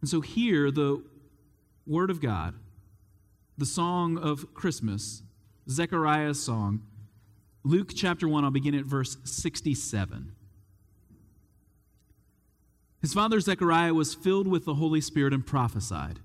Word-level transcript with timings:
And 0.00 0.08
so, 0.08 0.20
here, 0.20 0.70
the 0.70 1.02
Word 1.86 2.10
of 2.10 2.20
God, 2.20 2.54
the 3.58 3.66
song 3.66 4.18
of 4.18 4.54
Christmas, 4.54 5.22
Zechariah's 5.68 6.42
song, 6.42 6.82
Luke 7.62 7.92
chapter 7.94 8.26
1, 8.26 8.44
I'll 8.44 8.50
begin 8.50 8.74
at 8.74 8.84
verse 8.84 9.18
67. 9.24 10.32
His 13.02 13.14
father 13.14 13.40
Zechariah 13.40 13.94
was 13.94 14.14
filled 14.14 14.46
with 14.46 14.64
the 14.64 14.74
Holy 14.74 15.00
Spirit 15.00 15.32
and 15.32 15.46
prophesied 15.46 16.20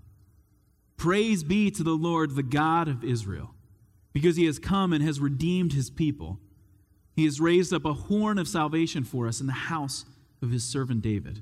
Praise 0.97 1.43
be 1.43 1.69
to 1.71 1.83
the 1.83 1.91
Lord, 1.91 2.35
the 2.35 2.43
God 2.43 2.87
of 2.87 3.03
Israel, 3.03 3.53
because 4.13 4.37
he 4.37 4.45
has 4.45 4.59
come 4.59 4.93
and 4.93 5.03
has 5.03 5.19
redeemed 5.19 5.73
his 5.73 5.89
people. 5.89 6.39
He 7.15 7.25
has 7.25 7.39
raised 7.39 7.73
up 7.73 7.85
a 7.85 7.93
horn 7.93 8.37
of 8.37 8.47
salvation 8.47 9.03
for 9.03 9.27
us 9.27 9.39
in 9.39 9.47
the 9.47 9.53
house 9.53 10.05
of 10.41 10.51
his 10.51 10.63
servant 10.63 11.01
David, 11.01 11.41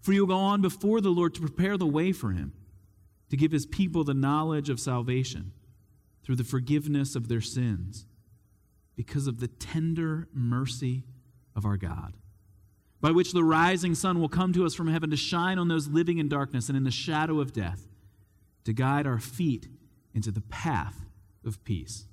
for 0.00 0.12
you 0.12 0.20
will 0.20 0.34
go 0.34 0.40
on 0.40 0.60
before 0.60 1.00
the 1.00 1.10
Lord 1.10 1.34
to 1.34 1.40
prepare 1.40 1.76
the 1.76 1.86
way 1.86 2.12
for 2.12 2.32
him, 2.32 2.52
to 3.28 3.36
give 3.36 3.52
his 3.52 3.66
people 3.66 4.04
the 4.04 4.14
knowledge 4.14 4.70
of 4.70 4.80
salvation 4.80 5.52
through 6.22 6.36
the 6.36 6.44
forgiveness 6.44 7.14
of 7.14 7.28
their 7.28 7.40
sins, 7.40 8.06
because 8.96 9.26
of 9.26 9.40
the 9.40 9.48
tender 9.48 10.28
mercy 10.32 11.04
of 11.56 11.64
our 11.64 11.76
God, 11.76 12.14
by 13.00 13.10
which 13.10 13.32
the 13.32 13.44
rising 13.44 13.94
sun 13.94 14.20
will 14.20 14.28
come 14.28 14.52
to 14.52 14.66
us 14.66 14.74
from 14.74 14.88
heaven 14.88 15.10
to 15.10 15.16
shine 15.16 15.58
on 15.58 15.68
those 15.68 15.88
living 15.88 16.18
in 16.18 16.28
darkness 16.28 16.68
and 16.68 16.76
in 16.76 16.84
the 16.84 16.90
shadow 16.90 17.40
of 17.40 17.52
death, 17.52 17.88
to 18.64 18.72
guide 18.72 19.06
our 19.06 19.18
feet 19.18 19.68
into 20.14 20.30
the 20.30 20.42
path 20.42 21.06
of 21.44 21.64
peace. 21.64 22.04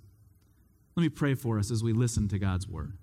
Let 0.95 1.04
me 1.04 1.09
pray 1.09 1.36
for 1.36 1.59
us 1.59 1.70
as 1.70 1.83
we 1.83 1.94
listen 1.94 2.28
to 2.30 2.39
God's 2.39 2.67
word. 2.67 2.98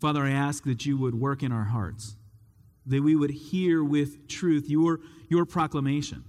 Father, 0.00 0.24
I 0.24 0.30
ask 0.30 0.64
that 0.64 0.84
you 0.84 0.98
would 0.98 1.14
work 1.14 1.42
in 1.42 1.52
our 1.52 1.64
hearts, 1.64 2.16
that 2.84 3.02
we 3.02 3.16
would 3.16 3.30
hear 3.30 3.82
with 3.82 4.28
truth 4.28 4.68
your, 4.68 5.00
your 5.28 5.46
proclamation. 5.46 6.24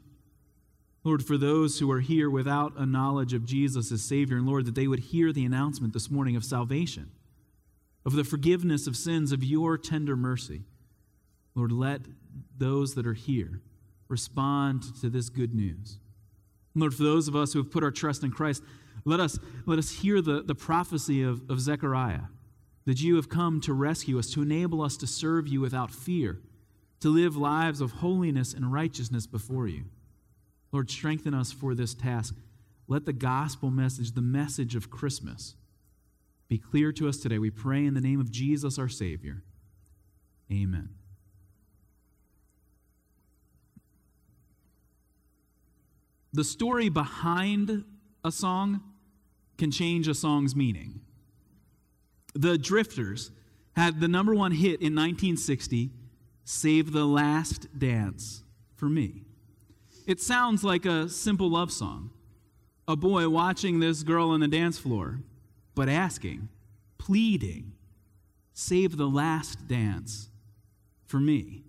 Lord, 1.04 1.24
for 1.24 1.38
those 1.38 1.80
who 1.80 1.92
are 1.92 2.00
here 2.00 2.30
without 2.30 2.74
a 2.78 2.86
knowledge 2.86 3.34
of 3.34 3.46
Jesus 3.46 3.92
as 3.92 4.02
Savior, 4.02 4.38
and 4.38 4.46
Lord, 4.46 4.66
that 4.66 4.76
they 4.76 4.88
would 4.88 5.00
hear 5.00 5.32
the 5.32 5.46
announcement 5.46 5.94
this 5.94 6.10
morning 6.10 6.36
of 6.36 6.44
salvation, 6.44 7.12
of 8.06 8.14
the 8.14 8.24
forgiveness 8.24 8.88
of 8.88 8.96
sins, 8.96 9.32
of 9.32 9.44
your 9.44 9.78
tender 9.78 10.16
mercy. 10.16 10.64
Lord, 11.56 11.72
let 11.72 12.02
those 12.58 12.96
that 12.96 13.06
are 13.06 13.14
here 13.14 13.62
respond 14.08 14.84
to 15.02 15.10
this 15.10 15.30
good 15.30 15.54
news. 15.54 16.00
Lord, 16.76 16.94
for 16.94 17.04
those 17.04 17.28
of 17.28 17.36
us 17.36 17.54
who 17.54 17.60
have 17.60 17.72
put 17.72 17.84
our 17.84 17.92
trust 17.92 18.24
in 18.24 18.32
Christ, 18.32 18.64
let 19.04 19.20
us, 19.20 19.40
let 19.66 19.80
us 19.80 19.90
hear 19.90 20.22
the, 20.22 20.42
the 20.44 20.56
prophecy 20.56 21.24
of, 21.24 21.42
of 21.50 21.60
Zechariah 21.60 22.22
that 22.88 23.02
you 23.02 23.18
have 23.18 23.28
come 23.28 23.60
to 23.60 23.74
rescue 23.74 24.18
us, 24.18 24.32
to 24.32 24.42
enable 24.42 24.82
us 24.82 24.96
to 24.96 25.06
serve 25.06 25.46
you 25.46 25.60
without 25.60 25.92
fear, 25.92 26.40
to 27.02 27.10
live 27.10 27.36
lives 27.36 27.82
of 27.82 27.92
holiness 27.92 28.54
and 28.54 28.72
righteousness 28.72 29.28
before 29.28 29.68
you. 29.68 29.84
Lord, 30.72 30.90
strengthen 30.90 31.34
us 31.34 31.52
for 31.52 31.76
this 31.76 31.94
task. 31.94 32.34
Let 32.88 33.06
the 33.06 33.12
gospel 33.12 33.72
message, 33.72 34.14
the 34.14 34.22
message 34.22 34.74
of 34.74 34.90
Christmas, 34.90 35.56
be 36.48 36.58
clear 36.58 36.94
to 36.94 37.10
us 37.10 37.18
today. 37.18 37.38
We 37.38 37.50
pray 37.50 37.86
in 37.86 37.94
the 37.94 38.00
name 38.00 38.22
of 38.22 38.32
Jesus, 38.32 38.80
our 38.80 38.88
Savior. 38.88 39.44
Amen. 40.50 40.88
The 46.32 46.46
story 46.46 46.88
behind 46.88 47.84
a 48.24 48.32
song 48.32 48.82
can 49.58 49.72
change 49.72 50.08
a 50.08 50.16
song's 50.16 50.56
meaning. 50.56 51.02
The 52.38 52.56
Drifters 52.60 53.32
had 53.76 54.00
the 54.00 54.08
number 54.08 54.36
one 54.36 54.52
hit 54.52 54.80
in 54.80 54.94
1960, 54.94 55.90
Save 56.46 56.92
the 56.92 57.06
Last 57.06 57.68
Dance 57.80 58.44
for 58.76 58.86
Me. 58.86 59.24
It 60.06 60.22
sounds 60.22 60.64
like 60.64 60.86
a 60.86 61.10
simple 61.10 61.50
love 61.50 61.72
song. 61.72 62.12
A 62.88 62.96
boy 62.96 63.28
watching 63.28 63.80
this 63.80 64.04
girl 64.04 64.30
on 64.30 64.42
the 64.42 64.48
dance 64.48 64.78
floor, 64.78 65.22
but 65.74 65.90
asking, 65.90 66.50
pleading, 67.00 67.74
Save 68.54 68.98
the 68.98 69.08
last 69.08 69.68
dance 69.68 70.30
for 71.06 71.20
me. 71.20 71.64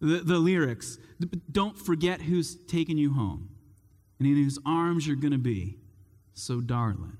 The, 0.00 0.18
the 0.18 0.38
lyrics, 0.38 0.98
don't 1.50 1.78
forget 1.78 2.22
who's 2.22 2.56
taking 2.66 2.98
you 2.98 3.12
home 3.14 3.48
and 4.18 4.26
in 4.26 4.34
whose 4.34 4.58
arms 4.66 5.06
you're 5.06 5.16
going 5.16 5.32
to 5.32 5.38
be. 5.38 5.78
So, 6.34 6.60
darling, 6.60 7.17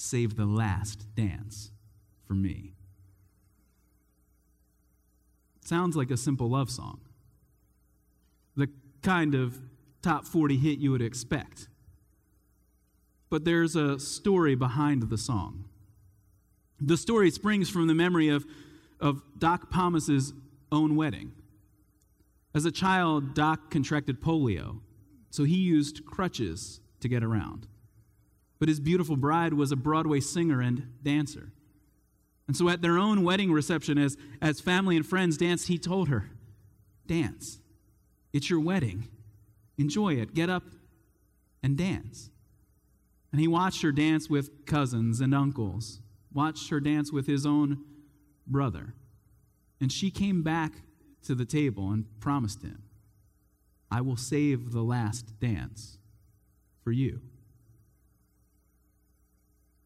save 0.00 0.36
the 0.36 0.46
last 0.46 1.06
dance 1.14 1.70
for 2.26 2.34
me. 2.34 2.72
Sounds 5.64 5.96
like 5.96 6.10
a 6.10 6.16
simple 6.16 6.48
love 6.48 6.70
song. 6.70 7.00
The 8.56 8.68
kind 9.02 9.34
of 9.34 9.58
top 10.02 10.24
40 10.24 10.56
hit 10.56 10.78
you 10.78 10.90
would 10.92 11.02
expect. 11.02 11.68
But 13.30 13.44
there's 13.44 13.76
a 13.76 13.98
story 13.98 14.54
behind 14.54 15.10
the 15.10 15.18
song. 15.18 15.64
The 16.80 16.96
story 16.96 17.30
springs 17.30 17.68
from 17.68 17.86
the 17.86 17.94
memory 17.94 18.28
of, 18.28 18.46
of 19.00 19.22
Doc 19.38 19.70
Pomus's 19.70 20.32
own 20.72 20.96
wedding. 20.96 21.32
As 22.54 22.64
a 22.64 22.72
child, 22.72 23.34
Doc 23.34 23.70
contracted 23.70 24.22
polio 24.22 24.80
so 25.30 25.44
he 25.44 25.56
used 25.56 26.04
crutches 26.06 26.80
to 27.00 27.08
get 27.08 27.22
around. 27.22 27.66
But 28.58 28.68
his 28.68 28.80
beautiful 28.80 29.16
bride 29.16 29.54
was 29.54 29.70
a 29.70 29.76
Broadway 29.76 30.20
singer 30.20 30.60
and 30.60 30.94
dancer. 31.02 31.52
And 32.46 32.56
so 32.56 32.68
at 32.68 32.82
their 32.82 32.98
own 32.98 33.22
wedding 33.22 33.52
reception, 33.52 33.98
as, 33.98 34.16
as 34.40 34.60
family 34.60 34.96
and 34.96 35.06
friends 35.06 35.36
danced, 35.36 35.68
he 35.68 35.78
told 35.78 36.08
her, 36.08 36.30
Dance. 37.06 37.60
It's 38.32 38.50
your 38.50 38.60
wedding. 38.60 39.08
Enjoy 39.78 40.14
it. 40.14 40.34
Get 40.34 40.50
up 40.50 40.64
and 41.62 41.76
dance. 41.76 42.30
And 43.32 43.40
he 43.40 43.48
watched 43.48 43.82
her 43.82 43.92
dance 43.92 44.28
with 44.28 44.66
cousins 44.66 45.20
and 45.20 45.34
uncles, 45.34 46.00
watched 46.32 46.70
her 46.70 46.80
dance 46.80 47.12
with 47.12 47.26
his 47.26 47.46
own 47.46 47.84
brother. 48.46 48.94
And 49.80 49.92
she 49.92 50.10
came 50.10 50.42
back 50.42 50.72
to 51.24 51.34
the 51.34 51.44
table 51.44 51.90
and 51.90 52.06
promised 52.20 52.62
him, 52.62 52.82
I 53.90 54.00
will 54.00 54.16
save 54.16 54.72
the 54.72 54.82
last 54.82 55.38
dance 55.40 55.98
for 56.82 56.92
you. 56.92 57.20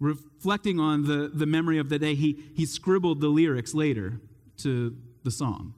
Reflecting 0.02 0.80
on 0.80 1.04
the, 1.04 1.30
the 1.32 1.46
memory 1.46 1.78
of 1.78 1.88
the 1.88 1.96
day, 1.96 2.16
he, 2.16 2.42
he 2.56 2.66
scribbled 2.66 3.20
the 3.20 3.28
lyrics 3.28 3.72
later 3.72 4.20
to 4.56 4.96
the 5.22 5.30
song. 5.30 5.74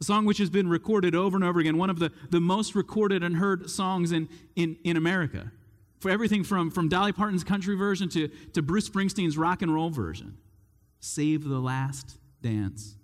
A 0.00 0.04
song 0.04 0.24
which 0.24 0.38
has 0.38 0.50
been 0.50 0.68
recorded 0.68 1.16
over 1.16 1.36
and 1.36 1.42
over 1.44 1.58
again, 1.58 1.76
one 1.76 1.90
of 1.90 1.98
the, 1.98 2.12
the 2.30 2.38
most 2.38 2.76
recorded 2.76 3.24
and 3.24 3.38
heard 3.38 3.68
songs 3.68 4.12
in, 4.12 4.28
in, 4.54 4.76
in 4.84 4.96
America. 4.96 5.50
For 5.98 6.12
everything 6.12 6.44
from, 6.44 6.70
from 6.70 6.88
Dolly 6.88 7.10
Parton's 7.10 7.42
country 7.42 7.74
version 7.74 8.08
to, 8.10 8.28
to 8.52 8.62
Bruce 8.62 8.88
Springsteen's 8.88 9.36
rock 9.36 9.62
and 9.62 9.74
roll 9.74 9.90
version. 9.90 10.38
Save 11.00 11.42
the 11.42 11.58
last 11.58 12.18
dance 12.42 12.94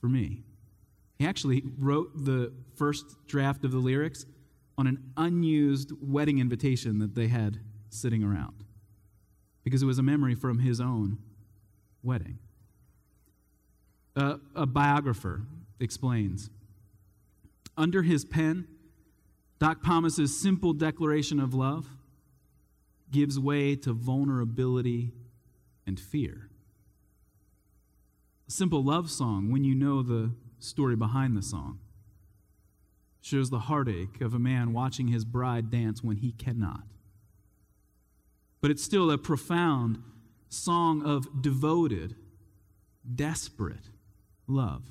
for 0.00 0.08
me. 0.08 0.44
He 1.18 1.26
actually 1.26 1.64
wrote 1.80 2.24
the 2.24 2.52
first 2.76 3.26
draft 3.26 3.64
of 3.64 3.72
the 3.72 3.78
lyrics 3.78 4.24
on 4.78 4.86
an 4.86 5.10
unused 5.16 5.90
wedding 6.00 6.38
invitation 6.38 7.00
that 7.00 7.16
they 7.16 7.26
had 7.26 7.58
sitting 7.90 8.22
around 8.22 8.63
because 9.64 9.82
it 9.82 9.86
was 9.86 9.98
a 9.98 10.02
memory 10.02 10.34
from 10.34 10.60
his 10.60 10.80
own 10.80 11.18
wedding. 12.02 12.38
Uh, 14.14 14.36
a 14.54 14.66
biographer 14.66 15.42
explains 15.80 16.50
Under 17.76 18.02
his 18.02 18.24
pen, 18.24 18.68
Doc 19.58 19.82
Pomus's 19.82 20.38
simple 20.38 20.72
declaration 20.72 21.40
of 21.40 21.54
love 21.54 21.88
gives 23.10 23.38
way 23.38 23.74
to 23.76 23.92
vulnerability 23.92 25.12
and 25.86 25.98
fear. 25.98 26.50
A 28.46 28.50
simple 28.50 28.84
love 28.84 29.10
song, 29.10 29.50
when 29.50 29.64
you 29.64 29.74
know 29.74 30.02
the 30.02 30.32
story 30.58 30.96
behind 30.96 31.36
the 31.36 31.42
song. 31.42 31.78
Shows 33.20 33.48
the 33.48 33.60
heartache 33.60 34.20
of 34.20 34.34
a 34.34 34.38
man 34.38 34.72
watching 34.72 35.08
his 35.08 35.24
bride 35.24 35.70
dance 35.70 36.02
when 36.02 36.18
he 36.18 36.32
cannot. 36.32 36.82
But 38.64 38.70
it's 38.70 38.82
still 38.82 39.10
a 39.10 39.18
profound 39.18 40.02
song 40.48 41.02
of 41.04 41.42
devoted, 41.42 42.16
desperate 43.14 43.90
love. 44.46 44.84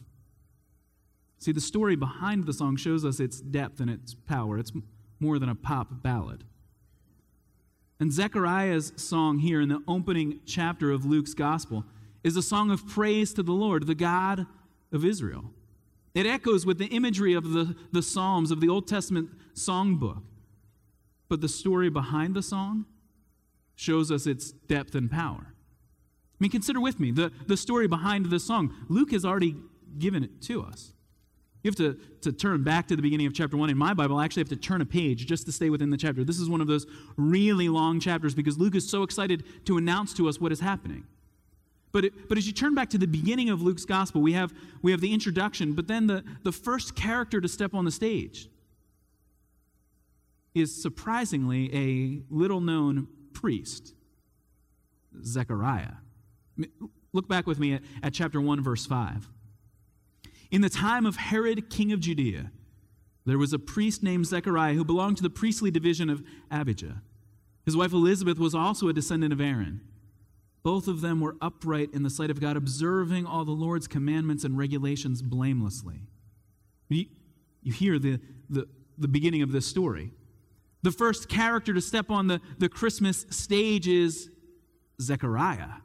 See, 1.40 1.52
the 1.52 1.60
story 1.60 1.96
behind 1.96 2.46
the 2.46 2.54
song 2.54 2.76
shows 2.76 3.04
us 3.04 3.20
its 3.20 3.42
depth 3.42 3.80
and 3.80 3.90
its 3.90 4.14
power. 4.14 4.60
It's 4.60 4.72
more 5.20 5.40
than 5.40 5.50
a 5.50 5.56
pop 5.56 6.04
ballad. 6.04 6.44
And 8.00 8.14
Zechariah's 8.14 8.94
song 8.96 9.40
here 9.40 9.60
in 9.60 9.70
the 9.70 9.82
opening 9.88 10.42
chapter 10.46 10.92
of 10.92 11.04
Luke's 11.04 11.34
gospel 11.34 11.84
is 12.24 12.38
a 12.38 12.44
song 12.44 12.70
of 12.70 12.88
praise 12.88 13.34
to 13.34 13.42
the 13.42 13.54
Lord, 13.54 13.88
the 13.88 13.96
God 13.96 14.46
of 14.92 15.04
Israel. 15.04 15.46
It 16.14 16.28
echoes 16.28 16.64
with 16.64 16.78
the 16.78 16.96
imagery 16.96 17.34
of 17.34 17.54
the, 17.54 17.76
the 17.92 18.04
Psalms 18.04 18.52
of 18.52 18.62
the 18.62 18.70
Old 18.70 18.88
Testament 18.88 19.32
songbook. 19.56 20.22
But 21.28 21.42
the 21.42 21.50
story 21.50 21.90
behind 21.90 22.36
the 22.36 22.44
song 22.44 22.86
shows 23.76 24.12
us 24.12 24.28
its 24.28 24.52
depth 24.52 24.96
and 24.96 25.10
power. 25.10 25.48
I 25.48 26.38
mean, 26.40 26.52
consider 26.52 26.80
with 26.80 27.00
me 27.00 27.12
the, 27.12 27.32
the 27.48 27.58
story 27.58 27.88
behind 27.88 28.28
this 28.28 28.44
song. 28.44 28.74
Luke 28.90 29.12
has 29.12 29.26
already 29.26 29.56
given 29.98 30.24
it 30.24 30.42
to 30.44 30.64
us. 30.64 30.94
You 31.64 31.70
have 31.70 31.76
to, 31.78 31.98
to 32.22 32.34
turn 32.34 32.64
back 32.64 32.88
to 32.90 32.96
the 32.96 33.02
beginning 33.02 33.26
of 33.26 33.34
chapter 33.34 33.56
1. 33.56 33.70
In 33.70 33.78
my 33.78 33.94
Bible, 33.94 34.18
I 34.18 34.26
actually 34.26 34.42
have 34.42 34.50
to 34.50 34.58
turn 34.58 34.82
a 34.82 34.86
page 34.86 35.26
just 35.26 35.46
to 35.46 35.52
stay 35.54 35.70
within 35.70 35.90
the 35.90 35.98
chapter. 35.98 36.26
This 36.26 36.40
is 36.40 36.50
one 36.50 36.60
of 36.60 36.68
those 36.68 36.86
really 37.16 37.70
long 37.70 38.02
chapters 38.02 38.36
because 38.36 38.58
Luke 38.58 38.76
is 38.76 38.90
so 38.90 39.04
excited 39.04 39.46
to 39.66 39.78
announce 39.78 40.14
to 40.16 40.28
us 40.28 40.42
what 40.42 40.52
is 40.52 40.60
happening. 40.60 41.06
But, 41.94 42.06
it, 42.06 42.28
but 42.28 42.38
as 42.38 42.48
you 42.48 42.54
turn 42.54 42.76
back 42.76 42.90
to 42.90 42.98
the 42.98 43.08
beginning 43.08 43.50
of 43.50 43.62
Luke's 43.62 43.86
gospel, 43.86 44.22
we 44.22 44.34
have, 44.34 44.54
we 44.82 44.92
have 44.92 45.00
the 45.00 45.14
introduction, 45.14 45.74
but 45.74 45.88
then 45.88 46.08
the, 46.08 46.24
the 46.44 46.52
first 46.52 46.96
character 46.96 47.40
to 47.40 47.48
step 47.48 47.74
on 47.74 47.86
the 47.86 47.92
stage 47.92 48.50
is 50.54 50.76
surprisingly 50.82 51.74
a 51.74 52.34
little 52.34 52.60
known 52.60 53.08
priest, 53.34 53.94
Zechariah. 55.24 55.96
Look 57.12 57.28
back 57.28 57.48
with 57.48 57.60
me 57.60 57.74
at, 57.74 57.82
at 58.02 58.14
chapter 58.14 58.42
1, 58.42 58.62
verse 58.62 58.86
5. 58.86 59.30
In 60.52 60.62
the 60.62 60.70
time 60.70 61.06
of 61.06 61.16
Herod, 61.16 61.70
king 61.70 61.92
of 61.92 62.00
Judea, 62.00 62.52
there 63.26 63.38
was 63.38 63.54
a 63.54 63.60
priest 63.60 64.04
named 64.04 64.26
Zechariah 64.28 64.74
who 64.74 64.84
belonged 64.84 65.18
to 65.18 65.24
the 65.24 65.30
priestly 65.30 65.72
division 65.72 66.10
of 66.10 66.24
Abijah. 66.52 67.02
His 67.66 67.78
wife 67.78 67.94
Elizabeth 67.94 68.38
was 68.38 68.54
also 68.54 68.88
a 68.88 68.94
descendant 68.94 69.32
of 69.32 69.40
Aaron. 69.40 69.82
Both 70.62 70.88
of 70.88 71.02
them 71.02 71.20
were 71.20 71.36
upright 71.42 71.94
in 71.94 72.04
the 72.04 72.10
sight 72.10 72.30
of 72.30 72.40
God, 72.40 72.58
observing 72.58 73.26
all 73.26 73.46
the 73.46 73.52
Lord's 73.52 73.88
commandments 73.88 74.44
and 74.44 74.58
regulations 74.58 75.22
blamelessly. 75.22 76.02
You, 76.90 77.06
you 77.62 77.74
hear 77.74 78.00
the, 78.00 78.20
the, 78.50 78.68
the 78.98 79.08
beginning 79.08 79.42
of 79.42 79.52
this 79.52 79.66
story. 79.66 80.12
The 80.84 80.92
first 80.92 81.28
character 81.28 81.74
to 81.74 81.82
step 81.82 82.12
on 82.12 82.28
the, 82.28 82.40
the 82.60 82.70
Christmas 82.70 83.26
stage 83.30 83.88
is 83.88 84.30
Zechariah. 85.02 85.82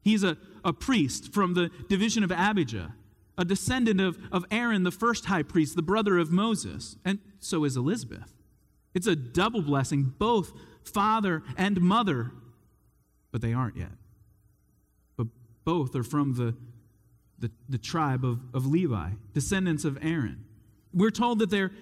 He's 0.00 0.24
a, 0.24 0.38
a 0.64 0.72
priest 0.72 1.32
from 1.32 1.54
the 1.54 1.70
division 1.88 2.24
of 2.24 2.32
Abijah 2.32 2.94
a 3.38 3.44
descendant 3.44 4.00
of, 4.00 4.18
of 4.30 4.44
Aaron, 4.50 4.82
the 4.82 4.90
first 4.90 5.26
high 5.26 5.42
priest, 5.42 5.76
the 5.76 5.82
brother 5.82 6.18
of 6.18 6.30
Moses, 6.30 6.96
and 7.04 7.18
so 7.40 7.64
is 7.64 7.76
Elizabeth. 7.76 8.32
It's 8.94 9.06
a 9.06 9.16
double 9.16 9.62
blessing, 9.62 10.14
both 10.18 10.52
father 10.84 11.42
and 11.56 11.80
mother, 11.80 12.32
but 13.30 13.40
they 13.40 13.52
aren't 13.52 13.76
yet. 13.76 13.92
But 15.16 15.28
both 15.64 15.96
are 15.96 16.02
from 16.02 16.34
the, 16.34 16.54
the, 17.38 17.50
the 17.68 17.78
tribe 17.78 18.24
of, 18.24 18.40
of 18.52 18.66
Levi, 18.66 19.10
descendants 19.32 19.84
of 19.84 19.98
Aaron. 20.02 20.44
We're 20.92 21.10
told 21.10 21.38
that 21.38 21.48
they're, 21.50 21.72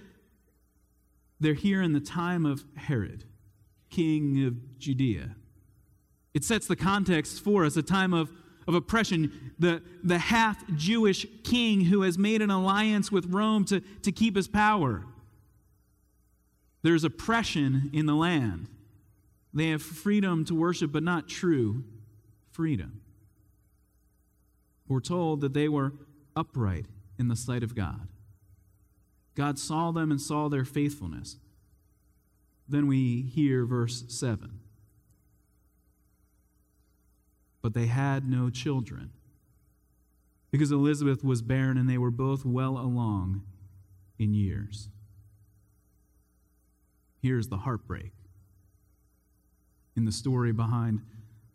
they're 1.40 1.54
here 1.54 1.82
in 1.82 1.92
the 1.92 2.00
time 2.00 2.44
of 2.46 2.64
Herod, 2.76 3.24
king 3.88 4.44
of 4.44 4.78
Judea. 4.78 5.34
It 6.34 6.44
sets 6.44 6.66
the 6.66 6.76
context 6.76 7.42
for 7.42 7.64
us, 7.64 7.76
a 7.76 7.82
time 7.82 8.14
of 8.14 8.30
of 8.70 8.74
oppression, 8.74 9.52
the, 9.58 9.82
the 10.02 10.18
half 10.18 10.64
Jewish 10.76 11.26
king 11.42 11.82
who 11.82 12.02
has 12.02 12.16
made 12.16 12.40
an 12.40 12.50
alliance 12.50 13.10
with 13.10 13.26
Rome 13.26 13.64
to, 13.66 13.80
to 13.80 14.12
keep 14.12 14.36
his 14.36 14.48
power. 14.48 15.04
There's 16.82 17.04
oppression 17.04 17.90
in 17.92 18.06
the 18.06 18.14
land. 18.14 18.68
They 19.52 19.70
have 19.70 19.82
freedom 19.82 20.44
to 20.46 20.54
worship, 20.54 20.92
but 20.92 21.02
not 21.02 21.28
true 21.28 21.84
freedom. 22.52 23.00
We're 24.86 25.00
told 25.00 25.40
that 25.40 25.52
they 25.52 25.68
were 25.68 25.92
upright 26.36 26.86
in 27.18 27.28
the 27.28 27.36
sight 27.36 27.62
of 27.62 27.74
God. 27.74 28.08
God 29.34 29.58
saw 29.58 29.90
them 29.90 30.10
and 30.10 30.20
saw 30.20 30.48
their 30.48 30.64
faithfulness. 30.64 31.36
Then 32.68 32.86
we 32.86 33.22
hear 33.22 33.64
verse 33.64 34.04
7 34.08 34.60
but 37.62 37.74
they 37.74 37.86
had 37.86 38.28
no 38.28 38.50
children. 38.50 39.10
Because 40.50 40.72
Elizabeth 40.72 41.22
was 41.22 41.42
barren 41.42 41.76
and 41.78 41.88
they 41.88 41.98
were 41.98 42.10
both 42.10 42.44
well 42.44 42.78
along 42.78 43.42
in 44.18 44.34
years. 44.34 44.88
Here's 47.22 47.48
the 47.48 47.58
heartbreak 47.58 48.12
in 49.96 50.06
the 50.06 50.12
story 50.12 50.52
behind 50.52 51.02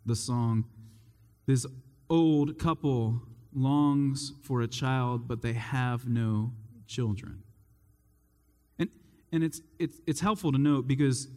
the 0.04 0.16
song. 0.16 0.64
This 1.46 1.66
old 2.08 2.58
couple 2.58 3.22
longs 3.52 4.32
for 4.42 4.60
a 4.60 4.68
child, 4.68 5.26
but 5.26 5.42
they 5.42 5.54
have 5.54 6.08
no 6.08 6.52
children. 6.86 7.42
And, 9.36 9.44
it's, 9.44 9.60
it's, 9.78 10.00
it's 10.06 10.20
helpful 10.20 10.50
to 10.50 10.56
note 10.56 10.88
because 10.88 11.28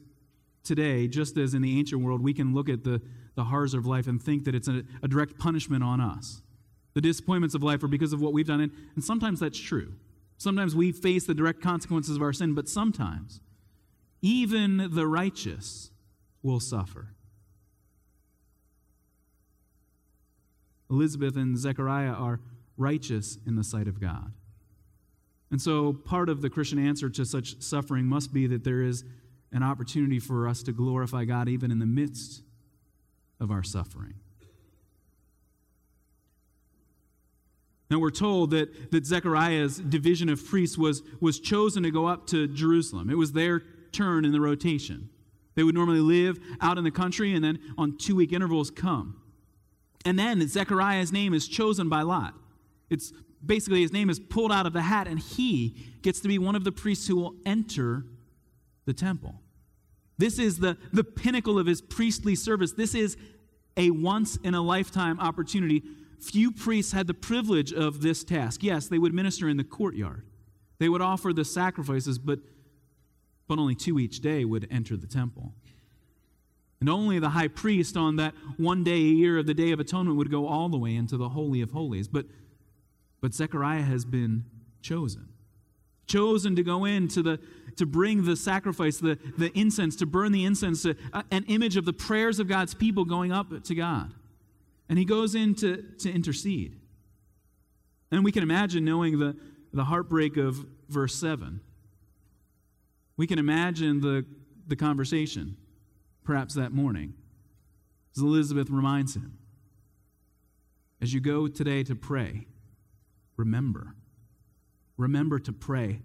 today, 0.63 1.09
just 1.09 1.35
as 1.35 1.53
in 1.53 1.61
the 1.61 1.77
ancient 1.77 2.01
world, 2.01 2.23
we 2.23 2.33
can 2.33 2.53
look 2.53 2.69
at 2.69 2.85
the, 2.85 3.01
the 3.35 3.43
horrors 3.43 3.73
of 3.73 3.85
life 3.85 4.07
and 4.07 4.23
think 4.23 4.45
that 4.45 4.55
it's 4.55 4.69
a, 4.69 4.83
a 5.03 5.09
direct 5.09 5.37
punishment 5.37 5.83
on 5.83 5.99
us. 5.99 6.41
The 6.93 7.01
disappointments 7.01 7.55
of 7.55 7.61
life 7.61 7.83
are 7.83 7.89
because 7.89 8.13
of 8.13 8.21
what 8.21 8.31
we've 8.31 8.47
done, 8.47 8.61
and, 8.61 8.71
and 8.95 9.03
sometimes 9.03 9.41
that's 9.41 9.59
true. 9.59 9.95
Sometimes 10.37 10.77
we 10.77 10.93
face 10.93 11.25
the 11.25 11.33
direct 11.33 11.61
consequences 11.61 12.15
of 12.15 12.21
our 12.21 12.31
sin, 12.31 12.55
but 12.55 12.69
sometimes 12.69 13.41
even 14.21 14.89
the 14.95 15.05
righteous 15.05 15.91
will 16.41 16.61
suffer. 16.61 17.15
Elizabeth 20.89 21.35
and 21.35 21.57
Zechariah 21.57 22.13
are 22.13 22.39
righteous 22.77 23.37
in 23.45 23.57
the 23.57 23.63
sight 23.65 23.89
of 23.89 23.99
God. 23.99 24.31
And 25.51 25.61
so, 25.61 25.93
part 25.93 26.29
of 26.29 26.41
the 26.41 26.49
Christian 26.49 26.77
answer 26.77 27.09
to 27.09 27.25
such 27.25 27.61
suffering 27.61 28.05
must 28.05 28.33
be 28.33 28.45
that 28.47 28.63
there 28.63 28.83
is 28.83 29.03
an 29.51 29.63
opportunity 29.63 30.19
for 30.19 30.47
us 30.47 30.61
to 30.63 30.71
glorify 30.71 31.25
God 31.25 31.49
even 31.49 31.71
in 31.71 31.79
the 31.79 31.85
midst 31.85 32.43
of 33.39 33.49
our 33.49 33.63
suffering. 33.63 34.13
Now 37.89 37.97
we're 37.97 38.11
told 38.11 38.51
that, 38.51 38.91
that 38.91 39.05
Zechariah's 39.05 39.79
division 39.79 40.29
of 40.29 40.45
priests 40.45 40.77
was, 40.77 41.01
was 41.19 41.39
chosen 41.39 41.81
to 41.83 41.91
go 41.91 42.05
up 42.05 42.27
to 42.27 42.47
Jerusalem. 42.47 43.09
It 43.09 43.17
was 43.17 43.31
their 43.31 43.63
turn 43.91 44.25
in 44.25 44.31
the 44.31 44.41
rotation. 44.41 45.09
They 45.55 45.63
would 45.63 45.73
normally 45.73 45.99
live 45.99 46.39
out 46.61 46.77
in 46.77 46.83
the 46.83 46.91
country 46.91 47.33
and 47.33 47.43
then 47.43 47.59
on 47.77 47.97
two 47.97 48.15
week 48.15 48.31
intervals 48.31 48.69
come. 48.69 49.19
And 50.05 50.17
then 50.19 50.47
Zechariah's 50.47 51.11
name 51.11 51.33
is 51.33 51.47
chosen 51.47 51.89
by 51.89 52.03
Lot. 52.03 52.35
It's 52.89 53.11
basically 53.45 53.81
his 53.81 53.93
name 53.93 54.09
is 54.09 54.19
pulled 54.19 54.51
out 54.51 54.65
of 54.65 54.73
the 54.73 54.81
hat, 54.81 55.07
and 55.07 55.19
he 55.19 55.75
gets 56.01 56.19
to 56.21 56.27
be 56.27 56.37
one 56.37 56.55
of 56.55 56.63
the 56.63 56.71
priests 56.71 57.07
who 57.07 57.15
will 57.15 57.35
enter 57.45 58.05
the 58.85 58.93
temple. 58.93 59.35
This 60.17 60.37
is 60.39 60.59
the, 60.59 60.77
the 60.91 61.03
pinnacle 61.03 61.57
of 61.57 61.65
his 61.65 61.81
priestly 61.81 62.35
service. 62.35 62.73
This 62.73 62.93
is 62.93 63.17
a 63.77 63.91
once 63.91 64.37
in 64.43 64.53
a 64.53 64.61
lifetime 64.61 65.19
opportunity. 65.19 65.83
Few 66.19 66.51
priests 66.51 66.91
had 66.91 67.07
the 67.07 67.13
privilege 67.13 67.71
of 67.71 68.01
this 68.01 68.23
task. 68.23 68.61
Yes, 68.61 68.87
they 68.87 68.97
would 68.97 69.13
minister 69.13 69.47
in 69.47 69.55
the 69.57 69.63
courtyard, 69.63 70.25
they 70.79 70.89
would 70.89 71.01
offer 71.01 71.33
the 71.33 71.45
sacrifices, 71.45 72.17
but, 72.19 72.39
but 73.47 73.59
only 73.59 73.75
two 73.75 73.99
each 73.99 74.19
day 74.19 74.43
would 74.43 74.67
enter 74.69 74.97
the 74.97 75.07
temple. 75.07 75.53
And 76.81 76.89
only 76.89 77.19
the 77.19 77.29
high 77.29 77.49
priest 77.49 77.97
on 77.97 78.15
that 78.17 78.33
one 78.57 78.83
day 78.83 78.93
a 78.93 78.97
year 78.97 79.37
of 79.37 79.45
the 79.45 79.53
Day 79.53 79.71
of 79.71 79.79
Atonement 79.79 80.17
would 80.17 80.31
go 80.31 80.47
all 80.47 80.69
the 80.69 80.77
way 80.77 80.95
into 80.95 81.17
the 81.17 81.29
Holy 81.29 81.61
of 81.61 81.71
Holies. 81.71 82.07
But, 82.07 82.25
but 83.21 83.33
Zechariah 83.33 83.81
has 83.81 84.05
been 84.05 84.45
chosen 84.81 85.29
chosen 86.09 86.55
to 86.57 86.63
go 86.63 86.83
in 86.83 87.07
to, 87.07 87.21
the, 87.21 87.39
to 87.77 87.85
bring 87.85 88.25
the 88.25 88.35
sacrifice, 88.35 88.97
the, 88.97 89.17
the 89.37 89.51
incense, 89.57 89.95
to 89.97 90.05
burn 90.05 90.33
the 90.33 90.43
incense, 90.43 90.81
to, 90.81 90.95
uh, 91.13 91.23
an 91.31 91.45
image 91.47 91.77
of 91.77 91.85
the 91.85 91.93
prayers 91.93 92.39
of 92.39 92.47
God's 92.49 92.73
people 92.73 93.05
going 93.05 93.31
up 93.31 93.63
to 93.63 93.75
God. 93.75 94.13
And 94.89 94.99
he 94.99 95.05
goes 95.05 95.35
in 95.35 95.55
to, 95.55 95.83
to 95.99 96.11
intercede. 96.11 96.75
And 98.11 98.25
we 98.25 98.31
can 98.31 98.43
imagine 98.43 98.83
knowing 98.83 99.19
the, 99.19 99.37
the 99.71 99.85
heartbreak 99.85 100.35
of 100.35 100.65
verse 100.89 101.15
7. 101.15 101.61
We 103.15 103.27
can 103.27 103.37
imagine 103.37 104.01
the, 104.01 104.25
the 104.67 104.75
conversation, 104.75 105.57
perhaps 106.23 106.55
that 106.55 106.71
morning, 106.71 107.13
as 108.17 108.23
Elizabeth 108.23 108.69
reminds 108.69 109.15
him 109.15 109.37
As 111.01 111.13
you 111.13 111.19
go 111.19 111.47
today 111.47 111.83
to 111.83 111.95
pray, 111.95 112.47
remember 113.39 113.95
remember 114.97 115.39
to 115.39 115.53
pray 115.53 116.01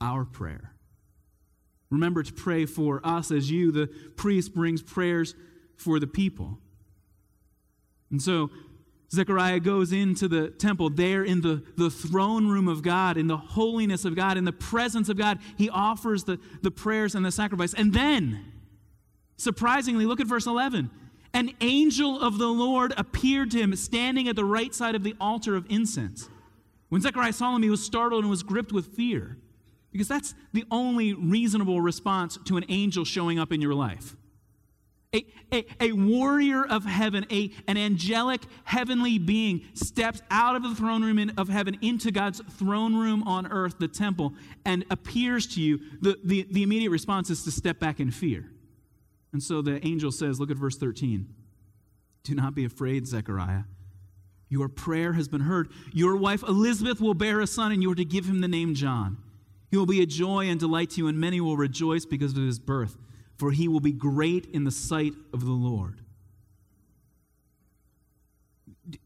our 0.00 0.24
prayer. 0.26 0.74
Remember 1.90 2.22
to 2.22 2.32
pray 2.32 2.66
for 2.66 3.00
us 3.02 3.30
as 3.30 3.50
you, 3.50 3.72
the 3.72 3.86
priest, 4.16 4.54
brings 4.54 4.82
prayers 4.82 5.34
for 5.76 5.98
the 5.98 6.06
people. 6.06 6.58
And 8.10 8.20
so 8.20 8.50
Zechariah 9.10 9.60
goes 9.60 9.92
into 9.92 10.28
the 10.28 10.50
temple, 10.50 10.90
there 10.90 11.24
in 11.24 11.40
the, 11.40 11.62
the 11.76 11.88
throne 11.88 12.48
room 12.48 12.68
of 12.68 12.82
God, 12.82 13.16
in 13.16 13.26
the 13.26 13.38
holiness 13.38 14.04
of 14.04 14.14
God, 14.14 14.36
in 14.36 14.44
the 14.44 14.52
presence 14.52 15.08
of 15.08 15.16
God. 15.16 15.38
He 15.56 15.70
offers 15.70 16.24
the, 16.24 16.38
the 16.60 16.70
prayers 16.70 17.14
and 17.14 17.24
the 17.24 17.32
sacrifice. 17.32 17.72
And 17.72 17.92
then, 17.94 18.44
surprisingly, 19.36 20.04
look 20.04 20.20
at 20.20 20.26
verse 20.26 20.46
11. 20.46 20.90
An 21.34 21.52
angel 21.60 22.20
of 22.20 22.38
the 22.38 22.48
Lord 22.48 22.92
appeared 22.96 23.50
to 23.52 23.58
him, 23.58 23.74
standing 23.76 24.28
at 24.28 24.36
the 24.36 24.44
right 24.44 24.74
side 24.74 24.94
of 24.94 25.02
the 25.02 25.16
altar 25.20 25.56
of 25.56 25.66
incense. 25.70 26.28
When 26.90 27.00
Zechariah 27.00 27.32
saw 27.32 27.56
him, 27.56 27.62
he 27.62 27.70
was 27.70 27.82
startled 27.82 28.24
and 28.24 28.30
was 28.30 28.42
gripped 28.42 28.72
with 28.72 28.94
fear, 28.94 29.38
because 29.92 30.08
that's 30.08 30.34
the 30.52 30.64
only 30.70 31.14
reasonable 31.14 31.80
response 31.80 32.38
to 32.44 32.58
an 32.58 32.64
angel 32.68 33.04
showing 33.04 33.38
up 33.38 33.50
in 33.50 33.62
your 33.62 33.74
life. 33.74 34.14
A, 35.14 35.26
a, 35.52 35.66
a, 35.78 35.92
warrior 35.92 36.64
of 36.66 36.86
heaven, 36.86 37.26
a, 37.30 37.50
an 37.68 37.76
angelic 37.76 38.40
heavenly 38.64 39.18
being, 39.18 39.62
steps 39.74 40.22
out 40.30 40.56
of 40.56 40.62
the 40.62 40.74
throne 40.74 41.02
room 41.02 41.18
in, 41.18 41.30
of 41.36 41.50
heaven 41.50 41.76
into 41.82 42.10
God's 42.10 42.40
throne 42.58 42.96
room 42.96 43.22
on 43.24 43.46
earth, 43.52 43.76
the 43.78 43.88
temple, 43.88 44.32
and 44.64 44.86
appears 44.90 45.46
to 45.48 45.60
you. 45.60 45.80
The, 46.00 46.18
the, 46.24 46.46
the 46.50 46.62
immediate 46.62 46.90
response 46.90 47.28
is 47.28 47.44
to 47.44 47.50
step 47.50 47.78
back 47.78 48.00
in 48.00 48.10
fear. 48.10 48.50
And 49.32 49.42
so 49.42 49.62
the 49.62 49.84
angel 49.86 50.12
says, 50.12 50.38
Look 50.38 50.50
at 50.50 50.56
verse 50.56 50.76
13. 50.76 51.26
Do 52.24 52.34
not 52.34 52.54
be 52.54 52.64
afraid, 52.64 53.06
Zechariah. 53.06 53.62
Your 54.48 54.68
prayer 54.68 55.14
has 55.14 55.28
been 55.28 55.40
heard. 55.40 55.70
Your 55.92 56.16
wife 56.16 56.42
Elizabeth 56.42 57.00
will 57.00 57.14
bear 57.14 57.40
a 57.40 57.46
son, 57.46 57.72
and 57.72 57.82
you 57.82 57.90
are 57.90 57.96
to 57.96 58.04
give 58.04 58.26
him 58.26 58.40
the 58.40 58.48
name 58.48 58.74
John. 58.74 59.16
He 59.70 59.78
will 59.78 59.86
be 59.86 60.02
a 60.02 60.06
joy 60.06 60.48
and 60.48 60.60
delight 60.60 60.90
to 60.90 60.98
you, 60.98 61.08
and 61.08 61.18
many 61.18 61.40
will 61.40 61.56
rejoice 61.56 62.04
because 62.04 62.32
of 62.36 62.42
his 62.42 62.58
birth 62.58 62.96
for 63.42 63.50
he 63.50 63.66
will 63.66 63.80
be 63.80 63.90
great 63.90 64.46
in 64.52 64.62
the 64.62 64.70
sight 64.70 65.14
of 65.32 65.44
the 65.44 65.50
Lord. 65.50 66.00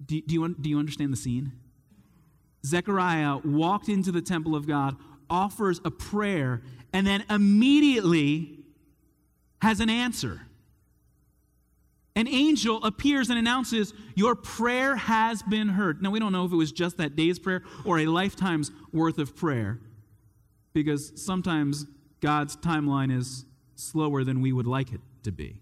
Do, 0.04 0.20
do, 0.20 0.34
you, 0.34 0.54
do 0.60 0.68
you 0.68 0.78
understand 0.78 1.10
the 1.10 1.16
scene? 1.16 1.52
Zechariah 2.66 3.38
walked 3.38 3.88
into 3.88 4.12
the 4.12 4.20
temple 4.20 4.54
of 4.54 4.66
God, 4.66 4.96
offers 5.30 5.80
a 5.86 5.90
prayer, 5.90 6.60
and 6.92 7.06
then 7.06 7.24
immediately 7.30 8.55
has 9.62 9.80
an 9.80 9.90
answer. 9.90 10.42
An 12.14 12.28
angel 12.28 12.82
appears 12.82 13.28
and 13.28 13.38
announces, 13.38 13.92
Your 14.14 14.34
prayer 14.34 14.96
has 14.96 15.42
been 15.42 15.68
heard. 15.68 16.02
Now, 16.02 16.10
we 16.10 16.18
don't 16.18 16.32
know 16.32 16.46
if 16.46 16.52
it 16.52 16.56
was 16.56 16.72
just 16.72 16.96
that 16.96 17.14
day's 17.14 17.38
prayer 17.38 17.62
or 17.84 17.98
a 17.98 18.06
lifetime's 18.06 18.70
worth 18.90 19.18
of 19.18 19.36
prayer, 19.36 19.80
because 20.72 21.12
sometimes 21.22 21.86
God's 22.20 22.56
timeline 22.56 23.14
is 23.14 23.44
slower 23.74 24.24
than 24.24 24.40
we 24.40 24.52
would 24.52 24.66
like 24.66 24.92
it 24.92 25.00
to 25.24 25.32
be 25.32 25.60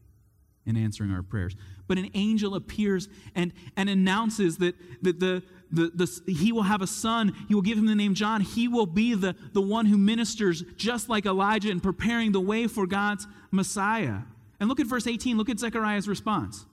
in 0.65 0.77
answering 0.77 1.11
our 1.11 1.23
prayers. 1.23 1.57
But 1.87 1.99
an 1.99 2.11
angel 2.15 2.55
appears 2.55 3.09
and, 3.35 3.53
and 3.77 3.91
announces 3.91 4.59
that, 4.59 4.75
that 5.03 5.21
the, 5.21 5.43
the, 5.75 5.91
the, 5.95 6.33
he 6.33 6.53
will 6.53 6.63
have 6.63 6.83
a 6.83 6.87
son. 6.87 7.35
He 7.49 7.55
will 7.55 7.63
give 7.63 7.77
him 7.77 7.87
the 7.87 7.95
name 7.95 8.15
John. 8.15 8.41
He 8.41 8.69
will 8.69 8.87
be 8.87 9.15
the, 9.15 9.35
the 9.53 9.61
one 9.61 9.87
who 9.87 9.99
ministers 9.99 10.63
just 10.77 11.09
like 11.09 11.27
Elijah 11.27 11.71
in 11.71 11.81
preparing 11.81 12.33
the 12.33 12.41
way 12.41 12.67
for 12.67 12.87
God's 12.87 13.27
Messiah. 13.51 14.19
And 14.61 14.69
look 14.69 14.81
at 14.81 14.87
verse 14.87 15.07
18. 15.07 15.37
Look 15.37 15.49
at 15.49 15.59
Zechariah's 15.59 16.09
response. 16.09 16.65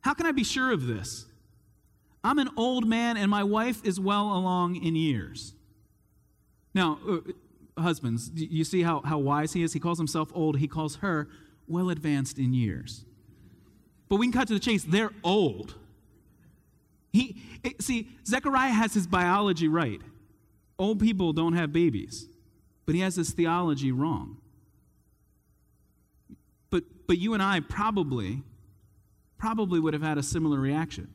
How 0.00 0.14
can 0.14 0.26
I 0.26 0.32
be 0.32 0.44
sure 0.44 0.72
of 0.72 0.86
this? 0.86 1.26
I'm 2.24 2.38
an 2.38 2.50
old 2.56 2.86
man 2.86 3.16
and 3.16 3.30
my 3.30 3.44
wife 3.44 3.84
is 3.84 4.00
well 4.00 4.36
along 4.36 4.76
in 4.76 4.96
years. 4.96 5.54
Now, 6.74 6.98
uh, 7.08 7.80
husbands, 7.80 8.30
you 8.34 8.64
see 8.64 8.82
how, 8.82 9.00
how 9.02 9.18
wise 9.18 9.52
he 9.52 9.62
is? 9.62 9.72
He 9.72 9.80
calls 9.80 9.98
himself 9.98 10.30
old, 10.34 10.58
he 10.58 10.68
calls 10.68 10.96
her 10.96 11.28
well 11.66 11.90
advanced 11.90 12.38
in 12.38 12.52
years. 12.52 13.04
But 14.08 14.16
we 14.16 14.26
can 14.26 14.32
cut 14.32 14.48
to 14.48 14.54
the 14.54 14.60
chase. 14.60 14.84
They're 14.84 15.12
old. 15.22 15.74
He, 17.18 17.42
it, 17.64 17.82
see, 17.82 18.10
Zechariah 18.24 18.70
has 18.70 18.94
his 18.94 19.08
biology 19.08 19.66
right. 19.66 20.00
Old 20.78 21.00
people 21.00 21.32
don't 21.32 21.54
have 21.54 21.72
babies, 21.72 22.28
but 22.86 22.94
he 22.94 23.00
has 23.00 23.16
his 23.16 23.32
theology 23.32 23.90
wrong. 23.90 24.36
But, 26.70 26.84
but 27.08 27.18
you 27.18 27.34
and 27.34 27.42
I 27.42 27.58
probably, 27.58 28.42
probably 29.36 29.80
would 29.80 29.94
have 29.94 30.02
had 30.02 30.16
a 30.16 30.22
similar 30.22 30.60
reaction. 30.60 31.12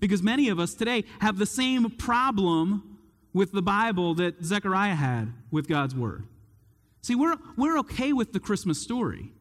Because 0.00 0.22
many 0.22 0.48
of 0.48 0.58
us 0.58 0.72
today 0.72 1.04
have 1.20 1.36
the 1.36 1.44
same 1.44 1.90
problem 1.90 2.98
with 3.34 3.52
the 3.52 3.60
Bible 3.60 4.14
that 4.14 4.42
Zechariah 4.42 4.94
had 4.94 5.34
with 5.50 5.68
God's 5.68 5.94
Word. 5.94 6.24
See, 7.02 7.14
we're, 7.14 7.36
we're 7.58 7.78
okay 7.80 8.14
with 8.14 8.32
the 8.32 8.40
Christmas 8.40 8.80
story. 8.80 9.32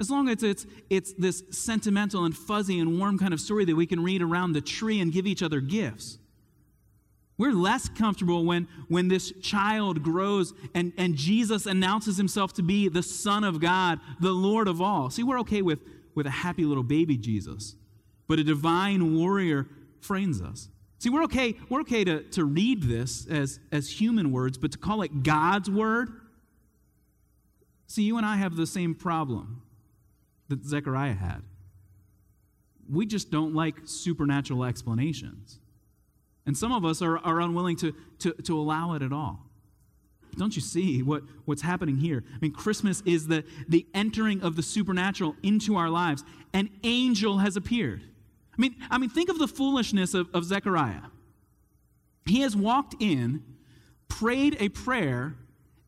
As 0.00 0.10
long 0.10 0.28
as 0.28 0.42
it's, 0.42 0.66
it's 0.90 1.12
this 1.14 1.42
sentimental 1.50 2.24
and 2.24 2.36
fuzzy 2.36 2.78
and 2.78 2.98
warm 2.98 3.18
kind 3.18 3.34
of 3.34 3.40
story 3.40 3.64
that 3.64 3.74
we 3.74 3.86
can 3.86 4.02
read 4.02 4.22
around 4.22 4.52
the 4.52 4.60
tree 4.60 5.00
and 5.00 5.12
give 5.12 5.26
each 5.26 5.42
other 5.42 5.60
gifts. 5.60 6.18
We're 7.36 7.52
less 7.52 7.88
comfortable 7.88 8.44
when, 8.44 8.68
when 8.88 9.08
this 9.08 9.32
child 9.40 10.02
grows 10.02 10.54
and, 10.74 10.92
and 10.96 11.14
Jesus 11.14 11.66
announces 11.66 12.16
himself 12.16 12.52
to 12.54 12.62
be 12.62 12.88
the 12.88 13.02
Son 13.02 13.44
of 13.44 13.60
God, 13.60 14.00
the 14.20 14.32
Lord 14.32 14.66
of 14.66 14.80
all. 14.80 15.10
See, 15.10 15.22
we're 15.22 15.40
okay 15.40 15.62
with, 15.62 15.80
with 16.14 16.26
a 16.26 16.30
happy 16.30 16.64
little 16.64 16.82
baby 16.82 17.16
Jesus, 17.16 17.76
but 18.26 18.38
a 18.40 18.44
divine 18.44 19.16
warrior 19.16 19.68
frames 20.00 20.40
us. 20.40 20.68
See, 20.98 21.10
we're 21.10 21.22
okay, 21.24 21.54
we're 21.68 21.82
okay 21.82 22.02
to, 22.02 22.22
to 22.22 22.44
read 22.44 22.84
this 22.84 23.26
as, 23.28 23.60
as 23.70 24.00
human 24.00 24.32
words, 24.32 24.58
but 24.58 24.72
to 24.72 24.78
call 24.78 25.02
it 25.02 25.22
God's 25.22 25.70
word, 25.70 26.10
see, 27.86 28.02
you 28.02 28.16
and 28.16 28.26
I 28.26 28.36
have 28.36 28.56
the 28.56 28.66
same 28.66 28.96
problem 28.96 29.62
that 30.48 30.64
Zechariah 30.64 31.14
had. 31.14 31.42
We 32.90 33.06
just 33.06 33.30
don't 33.30 33.54
like 33.54 33.76
supernatural 33.84 34.64
explanations. 34.64 35.58
And 36.46 36.56
some 36.56 36.72
of 36.72 36.84
us 36.84 37.02
are, 37.02 37.18
are 37.18 37.40
unwilling 37.40 37.76
to, 37.76 37.94
to, 38.20 38.32
to 38.32 38.58
allow 38.58 38.94
it 38.94 39.02
at 39.02 39.12
all. 39.12 39.48
Don't 40.36 40.54
you 40.54 40.62
see 40.62 41.02
what, 41.02 41.22
what's 41.44 41.62
happening 41.62 41.96
here? 41.96 42.24
I 42.32 42.38
mean, 42.40 42.52
Christmas 42.52 43.02
is 43.04 43.26
the, 43.26 43.44
the 43.68 43.86
entering 43.92 44.40
of 44.40 44.56
the 44.56 44.62
supernatural 44.62 45.36
into 45.42 45.76
our 45.76 45.90
lives. 45.90 46.24
An 46.54 46.70
angel 46.84 47.38
has 47.38 47.56
appeared. 47.56 48.02
I 48.56 48.60
mean, 48.60 48.76
I 48.90 48.98
mean, 48.98 49.10
think 49.10 49.28
of 49.28 49.38
the 49.38 49.48
foolishness 49.48 50.14
of, 50.14 50.28
of 50.34 50.44
Zechariah. 50.44 51.02
He 52.26 52.40
has 52.40 52.56
walked 52.56 52.94
in, 53.00 53.42
prayed 54.08 54.56
a 54.60 54.68
prayer, 54.68 55.34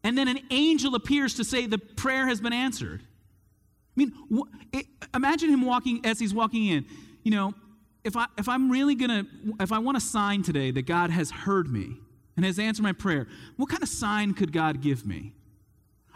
and 0.03 0.17
then 0.17 0.29
an 0.29 0.41
angel 0.51 0.95
appears 0.95 1.35
to 1.35 1.45
say 1.45 1.67
the 1.67 1.79
prayer 1.79 2.27
has 2.27 2.41
been 2.41 2.53
answered. 2.53 3.03
I 3.97 4.01
mean, 4.01 4.13
it, 4.73 4.87
imagine 5.15 5.51
him 5.51 5.63
walking 5.63 6.01
as 6.05 6.19
he's 6.19 6.33
walking 6.33 6.67
in. 6.67 6.87
You 7.23 7.33
know, 7.33 7.55
if 8.05 8.17
I 8.17 8.27
if 8.39 8.49
I'm 8.49 8.71
really 8.71 8.95
gonna 8.95 9.27
if 9.61 9.73
I 9.73 9.79
want 9.79 9.97
a 9.97 10.01
sign 10.01 10.43
today 10.43 10.71
that 10.71 10.87
God 10.87 11.11
has 11.11 11.31
heard 11.31 11.71
me 11.71 11.97
and 12.37 12.45
has 12.45 12.59
answered 12.59 12.83
my 12.83 12.93
prayer, 12.93 13.27
what 13.57 13.69
kind 13.69 13.83
of 13.83 13.89
sign 13.89 14.33
could 14.35 14.53
God 14.53 14.81
give 14.81 15.07
me? 15.07 15.35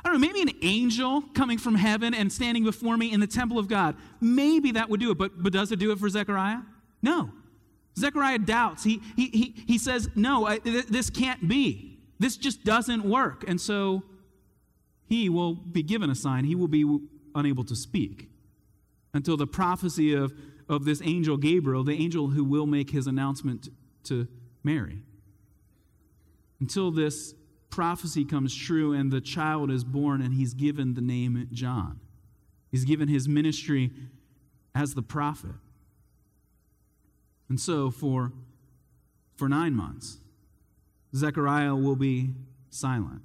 I 0.05 0.11
don't 0.11 0.21
know, 0.21 0.27
maybe 0.27 0.43
an 0.43 0.57
angel 0.63 1.23
coming 1.35 1.57
from 1.57 1.75
heaven 1.75 2.13
and 2.13 2.31
standing 2.31 2.63
before 2.63 2.97
me 2.97 3.11
in 3.11 3.21
the 3.21 3.27
temple 3.27 3.59
of 3.59 3.69
God. 3.69 3.97
Maybe 4.21 4.73
that 4.73 4.91
would 4.91 5.01
do 5.01 5.11
it, 5.11 5.17
but, 5.17 5.43
but 5.43 5.51
does 5.53 5.73
it 5.73 5.79
do 5.79 5.93
it 5.93 5.99
for 5.99 6.11
Zechariah? 6.11 6.61
No. 7.01 7.31
Zechariah 7.99 8.41
doubts. 8.41 8.85
He, 8.85 9.01
he, 9.17 9.29
he, 9.29 9.55
he 9.67 9.79
says, 9.79 10.11
No, 10.15 10.47
I, 10.47 10.59
th- 10.59 10.87
this 10.87 11.09
can't 11.09 11.49
be. 11.49 11.99
This 12.19 12.37
just 12.37 12.65
doesn't 12.65 13.03
work. 13.03 13.45
And 13.49 13.59
so 13.59 14.03
he 15.07 15.31
will 15.31 15.55
be 15.55 15.83
given 15.83 16.11
a 16.11 16.15
sign. 16.15 16.45
He 16.45 16.55
will 16.55 16.69
be 16.69 16.85
unable 17.35 17.65
to 17.65 17.77
speak 17.77 18.29
until 19.13 19.37
the 19.37 19.47
prophecy 19.47 20.13
of, 20.13 20.33
of 20.69 20.85
this 20.85 21.01
angel 21.03 21.37
Gabriel, 21.37 21.85
the 21.85 21.95
angel 21.95 22.29
who 22.29 22.45
will 22.45 22.67
make 22.67 22.91
his 22.91 23.07
announcement 23.07 23.69
to 24.05 24.27
Mary. 24.63 25.03
Until 26.61 26.91
this 26.91 27.35
prophecy 27.71 28.25
comes 28.25 28.55
true 28.55 28.93
and 28.93 29.11
the 29.11 29.21
child 29.21 29.71
is 29.71 29.85
born 29.85 30.21
and 30.21 30.35
he's 30.35 30.55
given 30.55 30.95
the 30.95 31.01
name 31.01 31.49
John. 31.53 32.01
He's 32.71 32.85
given 32.85 33.09
his 33.09 33.29
ministry 33.29 33.91
as 34.75 34.95
the 34.95 35.03
prophet. 35.03 35.55
And 37.49 37.61
so 37.61 37.91
for, 37.91 38.33
for 39.37 39.49
nine 39.49 39.75
months, 39.75 40.19
Zechariah 41.15 41.77
will 41.77 41.97
be 41.97 42.31
silent. 42.71 43.23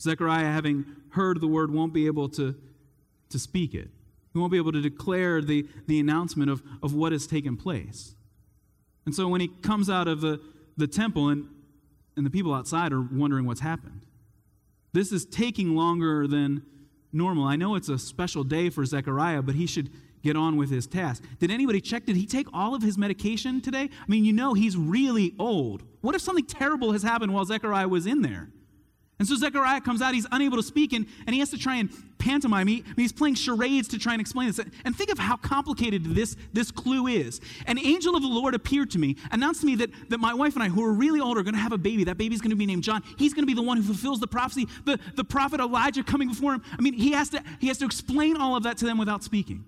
Zechariah, 0.00 0.46
having 0.46 0.84
heard 1.12 1.40
the 1.40 1.46
word, 1.46 1.72
won't 1.72 1.92
be 1.92 2.06
able 2.06 2.28
to, 2.30 2.54
to 3.30 3.38
speak 3.38 3.74
it. 3.74 3.88
He 4.32 4.38
won't 4.38 4.52
be 4.52 4.58
able 4.58 4.72
to 4.72 4.80
declare 4.80 5.40
the, 5.40 5.66
the 5.86 5.98
announcement 6.00 6.50
of, 6.50 6.62
of 6.82 6.94
what 6.94 7.12
has 7.12 7.26
taken 7.26 7.56
place. 7.56 8.14
And 9.06 9.14
so 9.14 9.26
when 9.28 9.40
he 9.40 9.48
comes 9.48 9.88
out 9.88 10.06
of 10.06 10.20
the, 10.20 10.40
the 10.76 10.86
temple, 10.86 11.28
and 11.28 11.48
and 12.18 12.26
the 12.26 12.30
people 12.30 12.52
outside 12.52 12.92
are 12.92 13.00
wondering 13.00 13.46
what's 13.46 13.60
happened. 13.60 14.00
This 14.92 15.12
is 15.12 15.24
taking 15.24 15.76
longer 15.76 16.26
than 16.26 16.64
normal. 17.12 17.44
I 17.44 17.54
know 17.54 17.76
it's 17.76 17.88
a 17.88 17.96
special 17.98 18.42
day 18.42 18.70
for 18.70 18.84
Zechariah, 18.84 19.40
but 19.40 19.54
he 19.54 19.66
should 19.66 19.90
get 20.24 20.36
on 20.36 20.56
with 20.56 20.68
his 20.68 20.88
task. 20.88 21.22
Did 21.38 21.52
anybody 21.52 21.80
check? 21.80 22.06
Did 22.06 22.16
he 22.16 22.26
take 22.26 22.48
all 22.52 22.74
of 22.74 22.82
his 22.82 22.98
medication 22.98 23.60
today? 23.60 23.88
I 23.88 24.04
mean, 24.08 24.24
you 24.24 24.32
know, 24.32 24.54
he's 24.54 24.76
really 24.76 25.32
old. 25.38 25.84
What 26.00 26.16
if 26.16 26.20
something 26.20 26.44
terrible 26.44 26.90
has 26.90 27.04
happened 27.04 27.32
while 27.32 27.44
Zechariah 27.44 27.86
was 27.86 28.04
in 28.04 28.22
there? 28.22 28.48
And 29.18 29.26
so 29.26 29.34
Zechariah 29.34 29.80
comes 29.80 30.00
out, 30.00 30.14
he's 30.14 30.28
unable 30.30 30.56
to 30.58 30.62
speak, 30.62 30.92
and, 30.92 31.04
and 31.26 31.34
he 31.34 31.40
has 31.40 31.50
to 31.50 31.58
try 31.58 31.76
and 31.76 31.90
pantomime. 32.18 32.68
He, 32.68 32.84
he's 32.94 33.12
playing 33.12 33.34
charades 33.34 33.88
to 33.88 33.98
try 33.98 34.12
and 34.12 34.20
explain 34.20 34.46
this. 34.46 34.60
And 34.84 34.96
think 34.96 35.10
of 35.10 35.18
how 35.18 35.36
complicated 35.36 36.04
this, 36.14 36.36
this 36.52 36.70
clue 36.70 37.08
is. 37.08 37.40
An 37.66 37.78
angel 37.78 38.14
of 38.14 38.22
the 38.22 38.28
Lord 38.28 38.54
appeared 38.54 38.92
to 38.92 38.98
me, 38.98 39.16
announced 39.32 39.62
to 39.62 39.66
me 39.66 39.74
that, 39.76 39.90
that 40.10 40.18
my 40.18 40.34
wife 40.34 40.54
and 40.54 40.62
I, 40.62 40.68
who 40.68 40.84
are 40.84 40.92
really 40.92 41.20
old, 41.20 41.36
are 41.36 41.42
going 41.42 41.54
to 41.54 41.60
have 41.60 41.72
a 41.72 41.78
baby. 41.78 42.04
That 42.04 42.16
baby's 42.16 42.40
going 42.40 42.50
to 42.50 42.56
be 42.56 42.66
named 42.66 42.84
John. 42.84 43.02
He's 43.16 43.34
going 43.34 43.42
to 43.42 43.46
be 43.46 43.54
the 43.54 43.62
one 43.62 43.76
who 43.76 43.82
fulfills 43.82 44.20
the 44.20 44.28
prophecy, 44.28 44.68
the, 44.84 45.00
the 45.16 45.24
prophet 45.24 45.58
Elijah 45.58 46.04
coming 46.04 46.28
before 46.28 46.54
him. 46.54 46.62
I 46.78 46.80
mean, 46.80 46.94
he 46.94 47.10
has, 47.12 47.28
to, 47.30 47.42
he 47.60 47.66
has 47.66 47.78
to 47.78 47.86
explain 47.86 48.36
all 48.36 48.54
of 48.54 48.62
that 48.62 48.78
to 48.78 48.84
them 48.84 48.98
without 48.98 49.24
speaking. 49.24 49.64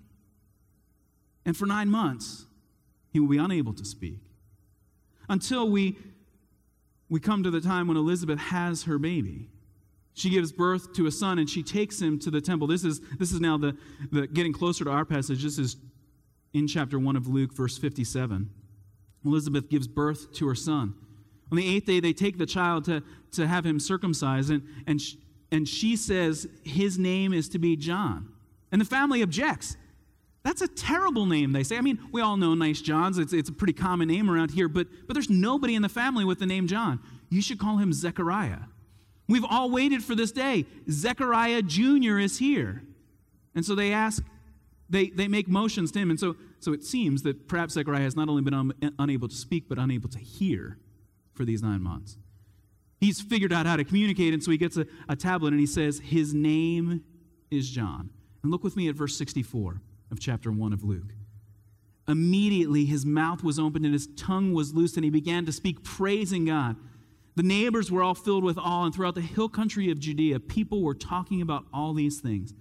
And 1.45 1.57
for 1.57 1.65
nine 1.65 1.89
months, 1.89 2.45
he 3.11 3.19
will 3.19 3.27
be 3.27 3.37
unable 3.37 3.73
to 3.73 3.83
speak 3.83 4.19
until 5.27 5.69
we 5.69 5.97
we 7.11 7.19
come 7.19 7.43
to 7.43 7.51
the 7.51 7.59
time 7.59 7.89
when 7.89 7.97
Elizabeth 7.97 8.39
has 8.39 8.83
her 8.83 8.97
baby. 8.97 9.49
She 10.13 10.29
gives 10.29 10.53
birth 10.53 10.93
to 10.93 11.07
a 11.07 11.11
son 11.11 11.39
and 11.39 11.49
she 11.49 11.61
takes 11.61 12.01
him 12.01 12.17
to 12.19 12.31
the 12.31 12.39
temple. 12.39 12.67
This 12.67 12.85
is, 12.85 13.01
this 13.19 13.33
is 13.33 13.41
now 13.41 13.57
the, 13.57 13.77
the 14.13 14.27
getting 14.27 14.53
closer 14.53 14.85
to 14.85 14.89
our 14.91 15.03
passage. 15.03 15.43
This 15.43 15.59
is 15.59 15.75
in 16.53 16.67
chapter 16.67 16.97
1 16.97 17.17
of 17.17 17.27
Luke, 17.27 17.53
verse 17.53 17.77
57. 17.77 18.49
Elizabeth 19.25 19.69
gives 19.69 19.89
birth 19.89 20.31
to 20.35 20.47
her 20.47 20.55
son. 20.55 20.95
On 21.51 21.57
the 21.57 21.75
eighth 21.75 21.85
day, 21.85 21.99
they 21.99 22.13
take 22.13 22.37
the 22.37 22.45
child 22.45 22.85
to, 22.85 23.03
to 23.33 23.45
have 23.45 23.65
him 23.65 23.77
circumcised, 23.77 24.49
and, 24.49 24.63
and, 24.87 25.01
sh- 25.01 25.15
and 25.51 25.67
she 25.67 25.97
says 25.97 26.47
his 26.63 26.97
name 26.97 27.33
is 27.33 27.49
to 27.49 27.59
be 27.59 27.75
John. 27.75 28.29
And 28.71 28.79
the 28.79 28.85
family 28.85 29.21
objects. 29.21 29.75
That's 30.43 30.61
a 30.61 30.67
terrible 30.67 31.25
name, 31.25 31.51
they 31.51 31.63
say. 31.63 31.77
I 31.77 31.81
mean, 31.81 31.99
we 32.11 32.21
all 32.21 32.35
know 32.35 32.55
nice 32.55 32.81
Johns. 32.81 33.19
It's, 33.19 33.31
it's 33.31 33.49
a 33.49 33.53
pretty 33.53 33.73
common 33.73 34.07
name 34.07 34.29
around 34.29 34.51
here, 34.51 34.67
but, 34.67 34.87
but 35.05 35.13
there's 35.13 35.29
nobody 35.29 35.75
in 35.75 35.81
the 35.81 35.89
family 35.89 36.25
with 36.25 36.39
the 36.39 36.47
name 36.47 36.67
John. 36.67 36.99
You 37.29 37.41
should 37.41 37.59
call 37.59 37.77
him 37.77 37.93
Zechariah. 37.93 38.61
We've 39.29 39.45
all 39.45 39.69
waited 39.69 40.03
for 40.03 40.15
this 40.15 40.31
day. 40.31 40.65
Zechariah 40.89 41.61
Jr. 41.61 42.17
is 42.17 42.39
here. 42.39 42.83
And 43.53 43.63
so 43.63 43.75
they 43.75 43.93
ask, 43.93 44.23
they, 44.89 45.09
they 45.09 45.27
make 45.27 45.47
motions 45.47 45.91
to 45.91 45.99
him. 45.99 46.09
And 46.09 46.19
so, 46.19 46.35
so 46.59 46.73
it 46.73 46.83
seems 46.83 47.21
that 47.23 47.47
perhaps 47.47 47.73
Zechariah 47.75 48.01
has 48.01 48.15
not 48.15 48.27
only 48.27 48.41
been 48.41 48.53
un, 48.53 48.73
unable 48.97 49.27
to 49.27 49.35
speak, 49.35 49.69
but 49.69 49.77
unable 49.77 50.09
to 50.09 50.19
hear 50.19 50.79
for 51.33 51.45
these 51.45 51.61
nine 51.61 51.81
months. 51.81 52.17
He's 52.99 53.21
figured 53.21 53.53
out 53.53 53.65
how 53.65 53.75
to 53.75 53.83
communicate, 53.83 54.33
and 54.33 54.43
so 54.43 54.51
he 54.51 54.57
gets 54.57 54.77
a, 54.77 54.85
a 55.07 55.15
tablet 55.15 55.49
and 55.49 55.59
he 55.59 55.65
says, 55.65 55.99
His 55.99 56.33
name 56.33 57.03
is 57.49 57.69
John. 57.69 58.09
And 58.43 58.51
look 58.51 58.63
with 58.63 58.75
me 58.75 58.89
at 58.89 58.95
verse 58.95 59.17
64 59.17 59.81
of 60.11 60.19
chapter 60.19 60.51
1 60.51 60.73
of 60.73 60.83
Luke. 60.83 61.13
Immediately 62.07 62.85
his 62.85 63.05
mouth 63.05 63.43
was 63.43 63.57
opened 63.59 63.85
and 63.85 63.93
his 63.93 64.07
tongue 64.17 64.53
was 64.53 64.73
loosed, 64.73 64.97
and 64.97 65.03
he 65.03 65.09
began 65.09 65.45
to 65.45 65.51
speak, 65.51 65.83
praising 65.83 66.45
God. 66.45 66.75
The 67.35 67.43
neighbors 67.43 67.91
were 67.91 68.03
all 68.03 68.15
filled 68.15 68.43
with 68.43 68.57
awe, 68.57 68.85
and 68.85 68.93
throughout 68.93 69.15
the 69.15 69.21
hill 69.21 69.49
country 69.49 69.89
of 69.89 69.99
Judea, 69.99 70.39
people 70.39 70.81
were 70.81 70.93
talking 70.93 71.41
about 71.41 71.65
all 71.73 71.93
these 71.93 72.19
things. 72.19 72.53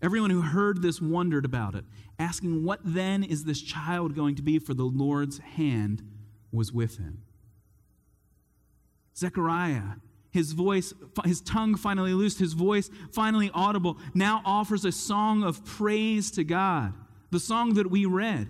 Everyone 0.00 0.30
who 0.30 0.40
heard 0.40 0.82
this 0.82 1.00
wondered 1.00 1.44
about 1.44 1.74
it, 1.74 1.84
asking, 2.18 2.64
What 2.64 2.80
then 2.84 3.22
is 3.22 3.44
this 3.44 3.60
child 3.60 4.14
going 4.14 4.34
to 4.36 4.42
be? 4.42 4.58
For 4.58 4.74
the 4.74 4.84
Lord's 4.84 5.38
hand 5.38 6.02
was 6.50 6.72
with 6.72 6.98
him. 6.98 7.22
Zechariah 9.16 9.96
his 10.36 10.52
voice, 10.52 10.92
his 11.24 11.40
tongue 11.40 11.76
finally 11.76 12.12
loosed, 12.12 12.38
his 12.38 12.52
voice 12.52 12.90
finally 13.10 13.50
audible, 13.54 13.96
now 14.12 14.42
offers 14.44 14.84
a 14.84 14.92
song 14.92 15.42
of 15.42 15.64
praise 15.64 16.30
to 16.32 16.44
God. 16.44 16.92
The 17.30 17.40
song 17.40 17.72
that 17.74 17.90
we 17.90 18.04
read. 18.04 18.48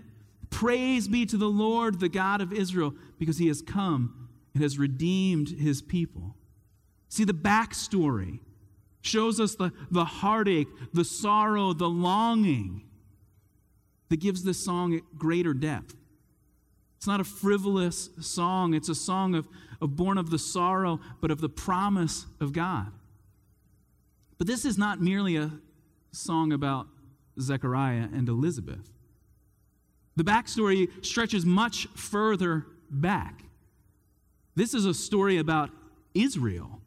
Praise 0.50 1.07
be 1.07 1.25
to 1.26 1.37
the 1.37 1.49
Lord, 1.49 2.00
the 2.00 2.09
God 2.09 2.40
of 2.40 2.52
Israel, 2.52 2.93
because 3.21 3.38
he 3.38 3.47
has 3.47 3.62
come 3.62 4.28
and 4.52 4.64
has 4.64 4.81
redeemed 4.81 5.49
his 5.49 5.81
people. 5.81 6.35
See, 7.09 7.25
the 7.25 7.33
backstory 7.33 8.40
shows 9.00 9.38
us 9.38 9.55
the, 9.55 9.73
the 9.88 10.05
heartache, 10.05 10.69
the 10.93 11.05
sorrow, 11.05 11.73
the 11.73 11.88
longing 11.88 12.83
that 14.09 14.19
gives 14.19 14.43
this 14.43 14.59
song 14.59 15.00
greater 15.16 15.55
depth. 15.55 15.95
It's 17.07 17.09
not 17.09 17.21
a 17.21 17.25
frivolous 17.25 18.11
song, 18.21 18.75
it's 18.75 18.89
a 18.89 18.95
song 18.97 19.37
of, 19.37 19.47
of 19.81 19.95
born 19.95 20.19
of 20.19 20.29
the 20.29 20.41
sorrow, 20.41 20.99
but 21.21 21.31
of 21.31 21.41
the 21.41 21.49
promise 21.49 22.27
of 22.41 22.53
God. 22.53 22.91
But 24.39 24.49
this 24.49 24.65
is 24.65 24.77
not 24.77 25.01
merely 25.01 25.37
a 25.37 25.53
song 26.11 26.53
about 26.53 26.88
Zechariah 27.40 28.09
and 28.12 28.29
Elizabeth. 28.29 28.90
The 30.16 30.25
backstory 30.25 30.88
stretches 31.07 31.47
much 31.47 31.87
further 31.95 32.66
back. 32.90 33.45
This 34.57 34.75
is 34.75 34.85
a 34.85 34.92
story 34.92 35.38
about 35.38 35.71
Israel. 36.12 36.81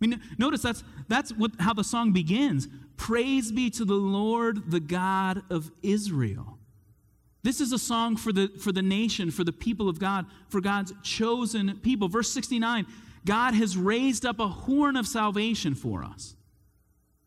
I 0.00 0.06
mean, 0.06 0.20
notice 0.38 0.62
that's, 0.62 0.84
that's 1.08 1.32
what, 1.32 1.50
how 1.58 1.74
the 1.74 1.82
song 1.82 2.12
begins. 2.12 2.68
Praise 2.96 3.50
be 3.50 3.68
to 3.70 3.84
the 3.84 3.94
Lord, 3.94 4.70
the 4.70 4.78
God 4.78 5.42
of 5.50 5.72
Israel. 5.82 6.59
This 7.42 7.60
is 7.60 7.72
a 7.72 7.78
song 7.78 8.16
for 8.16 8.32
the, 8.32 8.48
for 8.60 8.70
the 8.70 8.82
nation, 8.82 9.30
for 9.30 9.44
the 9.44 9.52
people 9.52 9.88
of 9.88 9.98
God, 9.98 10.26
for 10.48 10.60
God's 10.60 10.92
chosen 11.02 11.78
people. 11.82 12.08
Verse 12.08 12.30
69 12.30 12.86
God 13.24 13.54
has 13.54 13.76
raised 13.76 14.24
up 14.24 14.40
a 14.40 14.48
horn 14.48 14.96
of 14.96 15.06
salvation 15.06 15.74
for 15.74 16.02
us. 16.02 16.36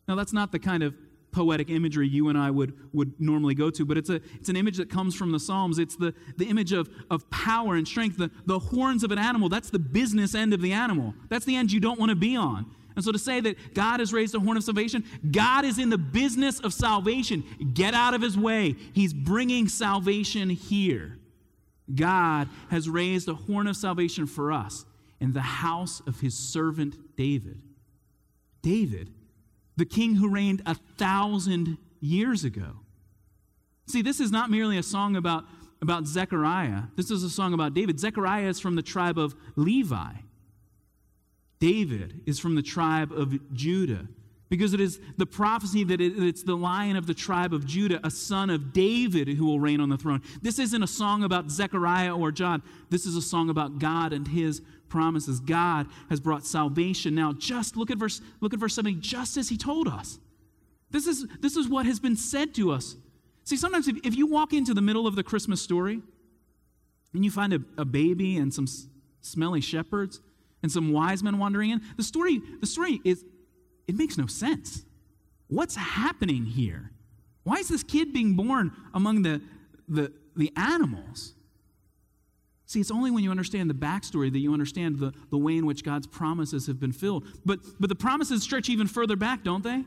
Now, 0.08 0.16
that's 0.16 0.34
not 0.34 0.52
the 0.52 0.60
kind 0.60 0.82
of 0.82 0.96
poetic 1.32 1.70
imagery 1.70 2.08
you 2.08 2.30
and 2.30 2.38
I 2.38 2.52
would, 2.52 2.74
would 2.94 3.20
normally 3.20 3.56
go 3.56 3.70
to, 3.72 3.86
but 3.86 3.98
it's, 3.98 4.10
a, 4.10 4.22
it's 4.36 4.50
an 4.50 4.56
image 4.56 4.78
that 4.78 4.90
comes 4.90 5.16
from 5.16 5.32
the 5.32 5.40
Psalms. 5.40 5.80
It's 5.80 5.96
the, 5.96 6.14
the 6.38 6.46
image 6.46 6.72
of, 6.72 6.90
of 7.10 7.30
power 7.30 7.76
and 7.76 7.88
strength. 7.88 8.18
The, 8.18 8.32
the 8.46 8.60
horns 8.60 9.04
of 9.04 9.12
an 9.12 9.18
animal, 9.18 9.50
that's 9.50 9.70
the 9.70 9.80
business 9.80 10.36
end 10.36 10.54
of 10.54 10.62
the 10.62 10.72
animal. 10.74 11.14
That's 11.30 11.46
the 11.46 11.56
end 11.56 11.72
you 11.72 11.80
don't 11.80 12.00
want 12.00 12.12
to 12.12 12.16
be 12.16 12.36
on. 12.36 12.72
And 12.96 13.04
so 13.04 13.12
to 13.12 13.20
say 13.20 13.40
that 13.40 13.74
God 13.74 14.00
has 14.00 14.14
raised 14.14 14.36
a 14.36 14.40
horn 14.40 14.58
of 14.58 14.64
salvation, 14.64 15.04
God 15.32 15.66
is 15.66 15.80
in 15.80 15.90
the 15.90 15.98
business 15.98 16.60
of 16.60 16.74
salvation. 16.74 17.44
Get 17.74 17.94
out 17.94 18.14
of 18.14 18.22
his 18.22 18.38
way. 18.38 18.76
He's 18.94 19.14
bringing 19.14 19.68
salvation 19.68 20.50
here. 20.50 21.18
God 21.94 22.50
has 22.70 22.90
raised 22.90 23.28
a 23.28 23.34
horn 23.34 23.68
of 23.68 23.76
salvation 23.76 24.26
for 24.26 24.52
us 24.52 24.86
in 25.20 25.34
the 25.34 25.42
house 25.42 26.02
of 26.08 26.20
his 26.20 26.38
servant 26.38 26.96
David. 27.16 27.62
David, 28.62 29.10
the 29.76 29.86
king 29.86 30.16
who 30.16 30.30
reigned 30.30 30.62
a 30.66 30.76
thousand 30.98 31.78
years 32.00 32.44
ago. 32.44 32.80
See, 33.88 34.02
this 34.02 34.20
is 34.20 34.32
not 34.32 34.50
merely 34.50 34.78
a 34.78 34.84
song 34.84 35.16
about, 35.16 35.44
about 35.82 36.08
Zechariah. 36.08 36.84
This 36.96 37.12
is 37.12 37.24
a 37.24 37.30
song 37.30 37.54
about 37.54 37.74
David. 37.74 38.00
Zechariah 38.00 38.48
is 38.48 38.60
from 38.60 38.76
the 38.76 38.82
tribe 38.82 39.18
of 39.18 39.36
Levi. 39.56 40.14
David 41.60 42.22
is 42.26 42.40
from 42.40 42.56
the 42.56 42.62
tribe 42.62 43.12
of 43.12 43.54
Judah 43.54 44.08
because 44.54 44.74
it 44.76 44.80
is 44.80 45.00
the 45.18 45.26
prophecy 45.26 45.84
that 45.84 46.00
it's 46.00 46.44
the 46.44 46.56
lion 46.56 46.96
of 46.96 47.08
the 47.08 47.14
tribe 47.16 47.54
of 47.54 47.66
Judah, 47.66 48.00
a 48.04 48.12
son 48.12 48.52
of 48.52 48.72
David, 48.72 49.28
who 49.28 49.46
will 49.46 49.60
reign 49.60 49.80
on 49.80 49.90
the 49.90 49.98
throne. 49.98 50.22
This 50.44 50.60
isn't 50.60 50.84
a 50.84 50.88
song 50.88 51.24
about 51.24 51.50
Zechariah 51.50 52.16
or 52.16 52.32
John. 52.32 52.62
This 52.92 53.08
is 53.08 53.16
a 53.16 53.22
song 53.22 53.50
about 53.50 53.80
God 53.80 54.14
and 54.14 54.28
his 54.28 54.62
promises. 54.90 55.40
God 55.40 55.88
has 56.10 56.20
brought 56.20 56.46
salvation. 56.46 57.16
Now, 57.16 57.34
just 57.34 57.76
look 57.76 57.90
at 57.90 57.98
verse, 57.98 58.22
look 58.42 58.54
at 58.54 58.60
verse 58.60 58.76
7, 58.76 59.02
just 59.02 59.38
as 59.38 59.50
he 59.50 59.58
told 59.58 59.88
us. 59.88 60.20
This 60.92 61.08
is, 61.08 61.26
this 61.42 61.58
is 61.58 61.68
what 61.68 61.88
has 61.88 62.00
been 62.00 62.16
said 62.16 62.54
to 62.54 62.72
us. 62.72 62.96
See, 63.46 63.58
sometimes 63.58 63.88
if, 63.88 63.98
if 64.06 64.16
you 64.16 64.28
walk 64.28 64.54
into 64.54 64.76
the 64.76 64.82
middle 64.82 65.08
of 65.08 65.16
the 65.16 65.24
Christmas 65.24 65.64
story 65.64 66.00
and 67.12 67.26
you 67.26 67.32
find 67.32 67.54
a, 67.54 67.60
a 67.76 67.86
baby 67.86 68.38
and 68.38 68.54
some 68.54 68.68
smelly 69.22 69.62
shepherds, 69.62 70.22
and 70.64 70.72
some 70.72 70.92
wise 70.92 71.22
men 71.22 71.38
wandering 71.38 71.70
in. 71.70 71.82
The 71.98 72.04
story, 72.04 72.42
the 72.60 72.66
story 72.66 73.02
is, 73.04 73.24
it 73.88 73.96
makes 73.96 74.18
no 74.18 74.26
sense. 74.26 74.86
What's 75.48 75.76
happening 75.76 76.46
here? 76.46 76.92
Why 77.44 77.58
is 77.58 77.68
this 77.68 77.84
kid 77.84 78.14
being 78.14 78.36
born 78.36 78.72
among 78.94 79.22
the, 79.22 79.42
the, 79.88 80.12
the 80.36 80.52
animals? 80.56 81.34
See, 82.66 82.80
it's 82.80 82.90
only 82.90 83.12
when 83.12 83.24
you 83.24 83.30
understand 83.30 83.70
the 83.70 83.76
backstory 83.76 84.32
that 84.32 84.40
you 84.40 84.54
understand 84.54 84.98
the, 84.98 85.14
the 85.30 85.38
way 85.38 85.58
in 85.58 85.66
which 85.66 85.84
God's 85.84 86.08
promises 86.08 86.66
have 86.68 86.80
been 86.80 86.94
filled. 86.94 87.28
But, 87.46 87.60
but 87.80 87.90
the 87.90 87.96
promises 87.96 88.42
stretch 88.42 88.70
even 88.70 88.88
further 88.88 89.16
back, 89.16 89.44
don't 89.44 89.64
they? 89.64 89.70
I 89.70 89.86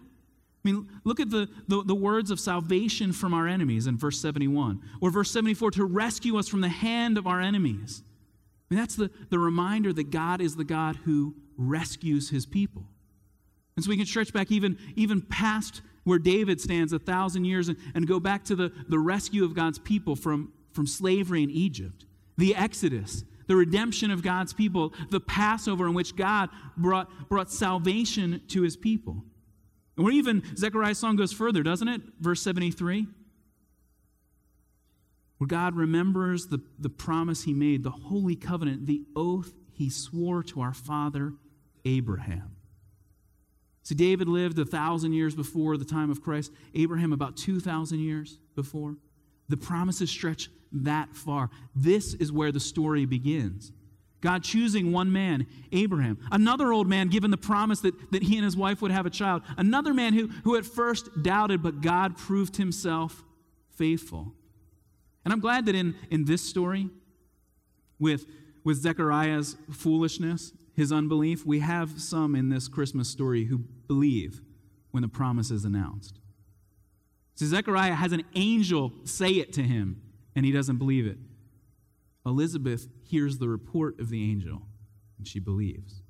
mean, 0.62 0.88
look 1.04 1.18
at 1.18 1.30
the, 1.30 1.48
the, 1.68 1.82
the, 1.84 1.94
words 1.94 2.30
of 2.30 2.40
salvation 2.40 3.12
from 3.12 3.32
our 3.32 3.46
enemies 3.46 3.86
in 3.86 3.96
verse 3.96 4.20
71, 4.20 4.80
or 5.00 5.10
verse 5.10 5.30
74 5.30 5.70
to 5.72 5.84
rescue 5.84 6.36
us 6.38 6.48
from 6.48 6.60
the 6.60 6.68
hand 6.68 7.16
of 7.18 7.26
our 7.26 7.40
enemies. 7.40 8.02
I 8.68 8.74
mean, 8.74 8.80
that's 8.80 8.96
the, 8.96 9.10
the 9.30 9.38
reminder 9.38 9.92
that 9.92 10.10
God 10.10 10.40
is 10.40 10.56
the 10.56 10.64
God 10.64 10.96
who 11.04 11.34
rescues 11.56 12.30
his 12.30 12.46
people. 12.46 12.84
And 13.76 13.84
so 13.84 13.90
we 13.90 13.96
can 13.96 14.06
stretch 14.06 14.32
back 14.32 14.50
even, 14.50 14.78
even 14.96 15.20
past 15.20 15.82
where 16.04 16.18
David 16.18 16.60
stands 16.60 16.92
a 16.92 16.98
thousand 16.98 17.44
years 17.44 17.68
and, 17.68 17.76
and 17.94 18.06
go 18.06 18.18
back 18.18 18.44
to 18.44 18.56
the, 18.56 18.72
the 18.88 18.98
rescue 18.98 19.44
of 19.44 19.54
God's 19.54 19.78
people 19.78 20.16
from, 20.16 20.52
from 20.72 20.86
slavery 20.86 21.42
in 21.42 21.50
Egypt, 21.50 22.06
the 22.36 22.54
Exodus, 22.54 23.24
the 23.46 23.56
redemption 23.56 24.10
of 24.10 24.22
God's 24.22 24.52
people, 24.52 24.92
the 25.10 25.20
Passover 25.20 25.86
in 25.86 25.94
which 25.94 26.16
God 26.16 26.48
brought, 26.76 27.28
brought 27.28 27.50
salvation 27.52 28.40
to 28.48 28.62
his 28.62 28.76
people. 28.76 29.22
Or 29.98 30.10
even 30.10 30.42
Zechariah's 30.56 30.98
song 30.98 31.16
goes 31.16 31.32
further, 31.32 31.62
doesn't 31.62 31.88
it? 31.88 32.02
Verse 32.20 32.42
73 32.42 33.06
where 35.38 35.48
God 35.48 35.76
remembers 35.76 36.46
the, 36.46 36.60
the 36.78 36.88
promise 36.88 37.42
he 37.42 37.52
made, 37.52 37.82
the 37.82 37.90
holy 37.90 38.36
covenant, 38.36 38.86
the 38.86 39.02
oath 39.14 39.52
he 39.72 39.90
swore 39.90 40.42
to 40.44 40.60
our 40.60 40.72
father 40.72 41.34
Abraham. 41.84 42.56
See, 43.82 43.94
David 43.94 44.28
lived 44.28 44.58
a 44.58 44.64
thousand 44.64 45.12
years 45.12 45.34
before 45.34 45.76
the 45.76 45.84
time 45.84 46.10
of 46.10 46.20
Christ, 46.20 46.50
Abraham 46.74 47.12
about 47.12 47.36
2,000 47.36 48.00
years 48.00 48.38
before. 48.56 48.96
The 49.48 49.56
promises 49.56 50.10
stretch 50.10 50.50
that 50.72 51.14
far. 51.14 51.50
This 51.74 52.14
is 52.14 52.32
where 52.32 52.50
the 52.50 52.58
story 52.58 53.04
begins. 53.04 53.70
God 54.20 54.42
choosing 54.42 54.92
one 54.92 55.12
man, 55.12 55.46
Abraham, 55.70 56.18
another 56.32 56.72
old 56.72 56.88
man 56.88 57.08
given 57.08 57.30
the 57.30 57.36
promise 57.36 57.80
that, 57.80 57.94
that 58.10 58.24
he 58.24 58.36
and 58.36 58.44
his 58.44 58.56
wife 58.56 58.82
would 58.82 58.90
have 58.90 59.06
a 59.06 59.10
child, 59.10 59.42
another 59.56 59.94
man 59.94 60.14
who, 60.14 60.28
who 60.42 60.56
at 60.56 60.64
first 60.64 61.22
doubted, 61.22 61.62
but 61.62 61.80
God 61.80 62.16
proved 62.16 62.56
himself 62.56 63.22
faithful. 63.70 64.32
And 65.26 65.32
I'm 65.32 65.40
glad 65.40 65.66
that 65.66 65.74
in, 65.74 65.96
in 66.08 66.24
this 66.24 66.40
story, 66.40 66.88
with, 67.98 68.26
with 68.62 68.76
Zechariah's 68.76 69.56
foolishness, 69.72 70.52
his 70.72 70.92
unbelief, 70.92 71.44
we 71.44 71.58
have 71.58 72.00
some 72.00 72.36
in 72.36 72.48
this 72.48 72.68
Christmas 72.68 73.08
story 73.08 73.46
who 73.46 73.58
believe 73.58 74.40
when 74.92 75.02
the 75.02 75.08
promise 75.08 75.50
is 75.50 75.64
announced. 75.64 76.20
So 77.34 77.44
Zechariah 77.44 77.94
has 77.94 78.12
an 78.12 78.22
angel 78.36 78.92
say 79.02 79.30
it 79.30 79.52
to 79.54 79.64
him, 79.64 80.00
and 80.36 80.46
he 80.46 80.52
doesn't 80.52 80.76
believe 80.76 81.08
it. 81.08 81.18
Elizabeth 82.24 82.86
hears 83.02 83.38
the 83.38 83.48
report 83.48 83.98
of 83.98 84.10
the 84.10 84.22
angel, 84.30 84.62
and 85.18 85.26
she 85.26 85.40
believes. 85.40 86.02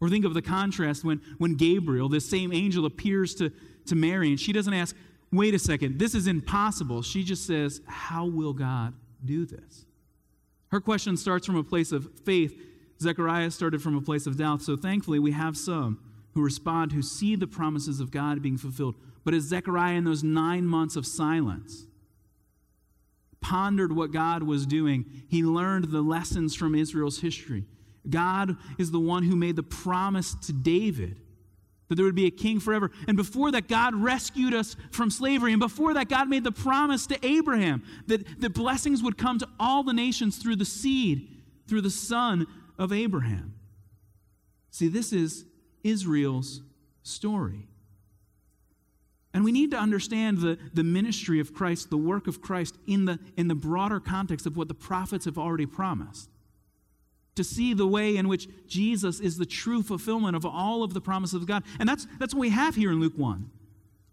Or 0.00 0.08
think 0.08 0.24
of 0.24 0.34
the 0.34 0.42
contrast 0.42 1.04
when, 1.04 1.20
when 1.38 1.54
Gabriel, 1.54 2.08
this 2.08 2.28
same 2.28 2.52
angel, 2.52 2.86
appears 2.86 3.36
to, 3.36 3.52
to 3.86 3.94
Mary, 3.94 4.30
and 4.30 4.40
she 4.40 4.52
doesn't 4.52 4.74
ask, 4.74 4.96
wait 5.32 5.54
a 5.54 5.58
second, 5.58 5.98
this 5.98 6.14
is 6.14 6.26
impossible. 6.26 7.02
She 7.02 7.22
just 7.22 7.46
says, 7.46 7.80
How 7.86 8.26
will 8.26 8.52
God 8.52 8.94
do 9.24 9.44
this? 9.46 9.84
Her 10.68 10.80
question 10.80 11.16
starts 11.16 11.46
from 11.46 11.56
a 11.56 11.64
place 11.64 11.92
of 11.92 12.08
faith. 12.24 12.54
Zechariah 13.00 13.50
started 13.50 13.82
from 13.82 13.96
a 13.96 14.02
place 14.02 14.26
of 14.26 14.36
doubt. 14.36 14.62
So 14.62 14.76
thankfully, 14.76 15.18
we 15.18 15.32
have 15.32 15.56
some 15.56 16.00
who 16.34 16.42
respond, 16.42 16.92
who 16.92 17.02
see 17.02 17.36
the 17.36 17.46
promises 17.46 18.00
of 18.00 18.10
God 18.10 18.42
being 18.42 18.58
fulfilled. 18.58 18.96
But 19.24 19.34
as 19.34 19.44
Zechariah, 19.44 19.96
in 19.96 20.04
those 20.04 20.24
nine 20.24 20.64
months 20.66 20.96
of 20.96 21.06
silence, 21.06 21.86
pondered 23.40 23.92
what 23.92 24.12
God 24.12 24.42
was 24.42 24.66
doing, 24.66 25.04
he 25.28 25.42
learned 25.42 25.90
the 25.90 26.02
lessons 26.02 26.54
from 26.54 26.74
Israel's 26.74 27.20
history. 27.20 27.64
God 28.08 28.56
is 28.78 28.90
the 28.90 29.00
one 29.00 29.22
who 29.22 29.36
made 29.36 29.56
the 29.56 29.62
promise 29.62 30.34
to 30.46 30.52
David 30.52 31.20
that 31.88 31.94
there 31.94 32.04
would 32.04 32.14
be 32.14 32.26
a 32.26 32.30
king 32.30 32.60
forever. 32.60 32.90
And 33.06 33.16
before 33.16 33.50
that, 33.52 33.68
God 33.68 33.94
rescued 33.94 34.54
us 34.54 34.76
from 34.90 35.10
slavery. 35.10 35.52
And 35.52 35.60
before 35.60 35.94
that, 35.94 36.08
God 36.08 36.28
made 36.28 36.44
the 36.44 36.52
promise 36.52 37.06
to 37.06 37.26
Abraham 37.26 37.82
that 38.06 38.40
the 38.40 38.50
blessings 38.50 39.02
would 39.02 39.16
come 39.16 39.38
to 39.38 39.48
all 39.58 39.82
the 39.82 39.94
nations 39.94 40.38
through 40.38 40.56
the 40.56 40.64
seed, 40.64 41.28
through 41.66 41.80
the 41.80 41.90
son 41.90 42.46
of 42.78 42.92
Abraham. 42.92 43.54
See, 44.70 44.88
this 44.88 45.12
is 45.12 45.44
Israel's 45.82 46.60
story. 47.02 47.68
And 49.34 49.44
we 49.44 49.52
need 49.52 49.70
to 49.70 49.78
understand 49.78 50.38
the, 50.38 50.58
the 50.74 50.84
ministry 50.84 51.40
of 51.40 51.54
Christ, 51.54 51.90
the 51.90 51.96
work 51.96 52.26
of 52.26 52.40
Christ, 52.40 52.76
in 52.86 53.04
the, 53.04 53.18
in 53.36 53.48
the 53.48 53.54
broader 53.54 54.00
context 54.00 54.46
of 54.46 54.56
what 54.56 54.68
the 54.68 54.74
prophets 54.74 55.24
have 55.26 55.38
already 55.38 55.66
promised 55.66 56.28
to 57.38 57.44
see 57.44 57.72
the 57.72 57.86
way 57.86 58.16
in 58.16 58.26
which 58.26 58.48
Jesus 58.66 59.20
is 59.20 59.38
the 59.38 59.46
true 59.46 59.80
fulfillment 59.80 60.36
of 60.36 60.44
all 60.44 60.82
of 60.82 60.92
the 60.92 61.00
promises 61.00 61.40
of 61.40 61.46
God. 61.46 61.62
And 61.78 61.88
that's, 61.88 62.06
that's 62.18 62.34
what 62.34 62.40
we 62.40 62.50
have 62.50 62.74
here 62.74 62.90
in 62.90 63.00
Luke 63.00 63.16
1. 63.16 63.48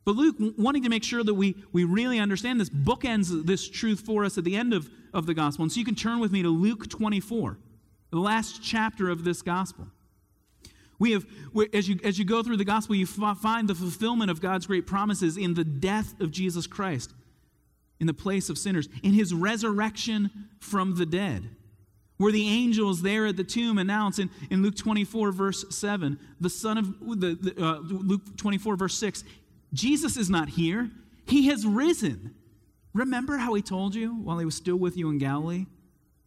But 0.06 0.16
Luke, 0.16 0.36
wanting 0.58 0.84
to 0.84 0.90
make 0.90 1.04
sure 1.04 1.24
that 1.24 1.34
we, 1.34 1.56
we 1.74 1.84
really 1.84 2.20
understand 2.20 2.60
this, 2.60 2.70
bookends 2.70 3.46
this 3.48 3.68
truth 3.68 4.02
for 4.02 4.24
us 4.24 4.38
at 4.38 4.44
the 4.44 4.56
end 4.56 4.74
of, 4.74 4.92
of 5.12 5.26
the 5.26 5.34
gospel. 5.34 5.64
And 5.64 5.72
so 5.72 5.80
you 5.80 5.86
can 5.86 5.96
turn 5.96 6.20
with 6.20 6.32
me 6.32 6.44
to 6.44 6.50
Luke 6.50 6.88
24, 6.88 7.58
the 8.12 8.20
last 8.20 8.62
chapter 8.64 9.10
of 9.10 9.24
this 9.24 9.42
gospel. 9.42 9.88
We 11.00 11.14
have, 11.14 11.26
as 11.74 11.90
you, 11.90 12.00
as 12.04 12.20
you 12.20 12.26
go 12.26 12.44
through 12.44 12.58
the 12.58 12.64
gospel, 12.64 12.96
you 12.96 13.08
find 13.08 13.68
the 13.68 13.76
fulfillment 13.76 14.30
of 14.30 14.40
God's 14.40 14.68
great 14.68 14.86
promises 14.86 15.36
in 15.36 15.56
the 15.56 15.66
death 15.66 16.14
of 16.22 16.30
Jesus 16.30 16.68
Christ 16.68 17.12
in 18.00 18.06
the 18.06 18.14
place 18.14 18.50
of 18.50 18.60
sinners, 18.60 18.88
in 19.02 19.14
his 19.14 19.34
resurrection 19.34 20.30
from 20.60 20.96
the 20.96 21.06
dead 21.08 21.50
where 22.18 22.32
the 22.32 22.48
angels 22.48 23.02
there 23.02 23.26
at 23.26 23.38
the 23.38 23.44
tomb 23.44 23.78
announce 23.78 24.20
in, 24.20 24.30
in 24.50 24.64
Luke 24.64 24.76
24, 24.76 25.32
verse 25.32 25.66
7, 25.70 26.18
the 26.40 26.50
son 26.50 26.78
of 26.78 27.20
the, 27.20 27.36
the 27.36 27.64
uh, 27.64 27.80
Luke 27.80 28.38
24, 28.38 28.76
verse 28.78 28.98
6, 28.98 29.24
Jesus 29.74 30.16
is 30.16 30.30
not 30.30 30.50
here, 30.50 30.90
he 31.26 31.48
has 31.48 31.66
risen. 31.66 32.34
Remember 32.94 33.38
how 33.38 33.54
he 33.54 33.62
told 33.62 33.96
you 33.96 34.16
while 34.16 34.38
he 34.40 34.46
was 34.46 34.56
still 34.56 34.78
with 34.78 34.96
you 34.96 35.10
in 35.10 35.18
Galilee? 35.18 35.66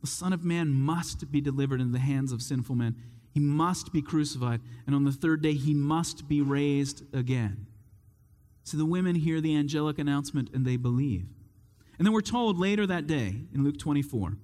The 0.01 0.07
Son 0.07 0.33
of 0.33 0.44
Man 0.44 0.68
must 0.68 1.33
be 1.33 1.40
delivered 1.40 1.81
into 1.81 1.92
the 1.92 1.98
hands 1.98 2.31
of 2.31 2.42
sinful 2.42 2.77
men. 2.77 2.94
He 3.33 3.40
must 3.40 3.92
be 3.92 4.03
crucified, 4.03 4.61
and 4.87 4.94
on 4.94 5.05
the 5.05 5.12
third 5.12 5.42
day 5.42 5.55
he 5.55 5.74
must 5.74 6.29
be 6.29 6.40
raised 6.40 7.03
again. 7.14 7.66
So 8.64 8.77
the 8.77 8.85
women 8.85 9.14
hear 9.14 9.40
the 9.40 9.57
angelic 9.57 9.98
announcement 9.98 10.51
and 10.53 10.66
they 10.66 10.77
believe. 10.77 11.27
And 11.96 12.07
then 12.07 12.12
we're 12.12 12.20
told 12.20 12.59
later 12.59 12.87
that 12.87 13.07
day 13.07 13.35
in 13.55 13.64
Luke 13.64 13.79
24 13.79 14.37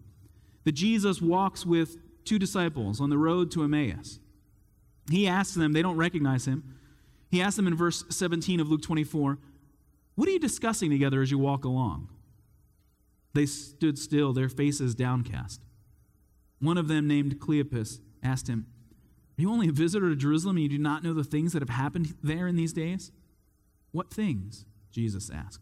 that 0.64 0.72
Jesus 0.72 1.20
walks 1.22 1.64
with 1.64 1.96
two 2.24 2.38
disciples 2.38 3.00
on 3.00 3.11
the 3.11 3.18
road 3.18 3.50
to 3.53 3.62
Emmaus. 3.62 4.18
He 5.11 5.27
asks 5.27 5.55
them, 5.55 5.72
they 5.72 5.83
don't 5.83 5.96
recognize 5.96 6.46
him. 6.46 6.77
He 7.31 7.42
asks 7.42 7.57
them 7.57 7.66
in 7.66 7.74
verse 7.74 8.05
17 8.09 8.61
of 8.61 8.68
Luke 8.68 8.83
24, 8.83 9.38
What 10.14 10.29
are 10.29 10.33
you 10.33 10.38
discussing 10.38 10.90
together 10.90 11.20
as 11.20 11.31
you 11.31 11.38
walk 11.38 11.64
along? 11.64 12.09
They 13.35 13.46
stood 13.46 13.98
still, 13.98 14.33
their 14.33 14.48
faces 14.48 14.94
downcast. 14.94 15.61
One 16.61 16.79
of 16.79 16.88
them, 16.88 17.07
named 17.07 17.40
Cleopas, 17.40 18.00
asked 18.22 18.48
him, 18.48 18.66
Are 19.37 19.42
you 19.42 19.50
only 19.50 19.68
a 19.68 19.72
visitor 19.72 20.09
to 20.09 20.16
Jerusalem 20.16 20.57
and 20.57 20.62
you 20.62 20.68
do 20.68 20.79
not 20.79 21.03
know 21.03 21.12
the 21.12 21.24
things 21.24 21.53
that 21.53 21.61
have 21.61 21.70
happened 21.70 22.14
there 22.22 22.46
in 22.46 22.57
these 22.57 22.72
days? 22.72 23.11
What 23.90 24.11
things? 24.11 24.64
Jesus 24.90 25.31
asked. 25.31 25.61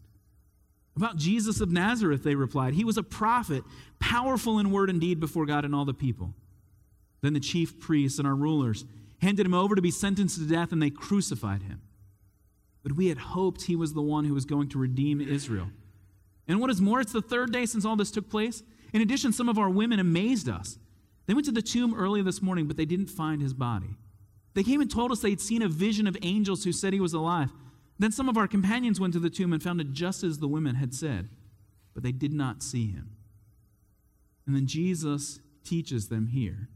About 0.95 1.17
Jesus 1.17 1.59
of 1.59 1.71
Nazareth, 1.71 2.23
they 2.23 2.35
replied. 2.35 2.75
He 2.75 2.83
was 2.83 2.97
a 2.97 3.03
prophet, 3.03 3.63
powerful 3.99 4.59
in 4.59 4.71
word 4.71 4.89
and 4.89 5.01
deed 5.01 5.19
before 5.19 5.45
God 5.45 5.65
and 5.65 5.73
all 5.73 5.85
the 5.85 5.93
people. 5.93 6.33
Then 7.21 7.33
the 7.33 7.39
chief 7.39 7.79
priests 7.79 8.19
and 8.19 8.27
our 8.27 8.35
rulers 8.35 8.85
handed 9.21 9.45
him 9.45 9.53
over 9.53 9.75
to 9.75 9.81
be 9.81 9.91
sentenced 9.91 10.37
to 10.37 10.45
death, 10.45 10.71
and 10.71 10.81
they 10.81 10.89
crucified 10.89 11.63
him. 11.63 11.81
But 12.83 12.91
we 12.91 13.07
had 13.07 13.17
hoped 13.17 13.63
he 13.63 13.75
was 13.75 13.93
the 13.93 14.01
one 14.01 14.25
who 14.25 14.33
was 14.33 14.45
going 14.45 14.69
to 14.69 14.77
redeem 14.77 15.21
Israel. 15.21 15.69
And 16.47 16.59
what 16.59 16.69
is 16.69 16.81
more, 16.81 16.99
it's 16.99 17.13
the 17.13 17.21
third 17.21 17.53
day 17.53 17.65
since 17.65 17.85
all 17.85 17.95
this 17.95 18.11
took 18.11 18.29
place. 18.29 18.61
In 18.91 19.01
addition, 19.01 19.31
some 19.31 19.47
of 19.47 19.57
our 19.57 19.69
women 19.69 19.99
amazed 19.99 20.49
us. 20.49 20.77
They 21.25 21.33
went 21.33 21.45
to 21.45 21.53
the 21.53 21.61
tomb 21.61 21.95
early 21.95 22.21
this 22.21 22.41
morning, 22.41 22.67
but 22.67 22.75
they 22.75 22.85
didn't 22.85 23.07
find 23.07 23.41
his 23.41 23.53
body. 23.53 23.95
They 24.53 24.63
came 24.63 24.81
and 24.81 24.91
told 24.91 25.11
us 25.11 25.21
they'd 25.21 25.41
seen 25.41 25.61
a 25.61 25.69
vision 25.69 26.05
of 26.05 26.17
angels 26.21 26.65
who 26.65 26.73
said 26.73 26.93
he 26.93 26.99
was 26.99 27.13
alive. 27.13 27.49
Then 27.99 28.11
some 28.11 28.29
of 28.29 28.37
our 28.37 28.47
companions 28.47 28.99
went 28.99 29.13
to 29.13 29.19
the 29.19 29.29
tomb 29.29 29.53
and 29.53 29.61
found 29.61 29.79
it 29.79 29.91
just 29.91 30.23
as 30.23 30.39
the 30.39 30.47
women 30.47 30.75
had 30.75 30.93
said, 30.93 31.29
but 31.93 32.03
they 32.03 32.11
did 32.11 32.33
not 32.33 32.63
see 32.63 32.87
him. 32.87 33.15
And 34.45 34.55
then 34.55 34.65
Jesus 34.65 35.39
teaches 35.63 36.09
them 36.09 36.27
here 36.27 36.69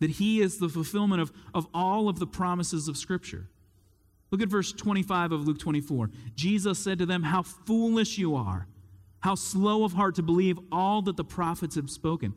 that 0.00 0.10
he 0.10 0.40
is 0.40 0.58
the 0.58 0.68
fulfillment 0.68 1.22
of, 1.22 1.32
of 1.54 1.66
all 1.72 2.08
of 2.08 2.18
the 2.18 2.26
promises 2.26 2.88
of 2.88 2.96
Scripture. 2.96 3.48
Look 4.30 4.42
at 4.42 4.48
verse 4.48 4.72
25 4.72 5.32
of 5.32 5.46
Luke 5.46 5.58
24. 5.58 6.10
Jesus 6.34 6.78
said 6.78 6.98
to 6.98 7.06
them, 7.06 7.22
How 7.22 7.42
foolish 7.42 8.18
you 8.18 8.34
are, 8.34 8.66
how 9.20 9.34
slow 9.34 9.84
of 9.84 9.92
heart 9.92 10.16
to 10.16 10.22
believe 10.22 10.58
all 10.70 11.00
that 11.02 11.16
the 11.16 11.24
prophets 11.24 11.76
have 11.76 11.88
spoken. 11.88 12.34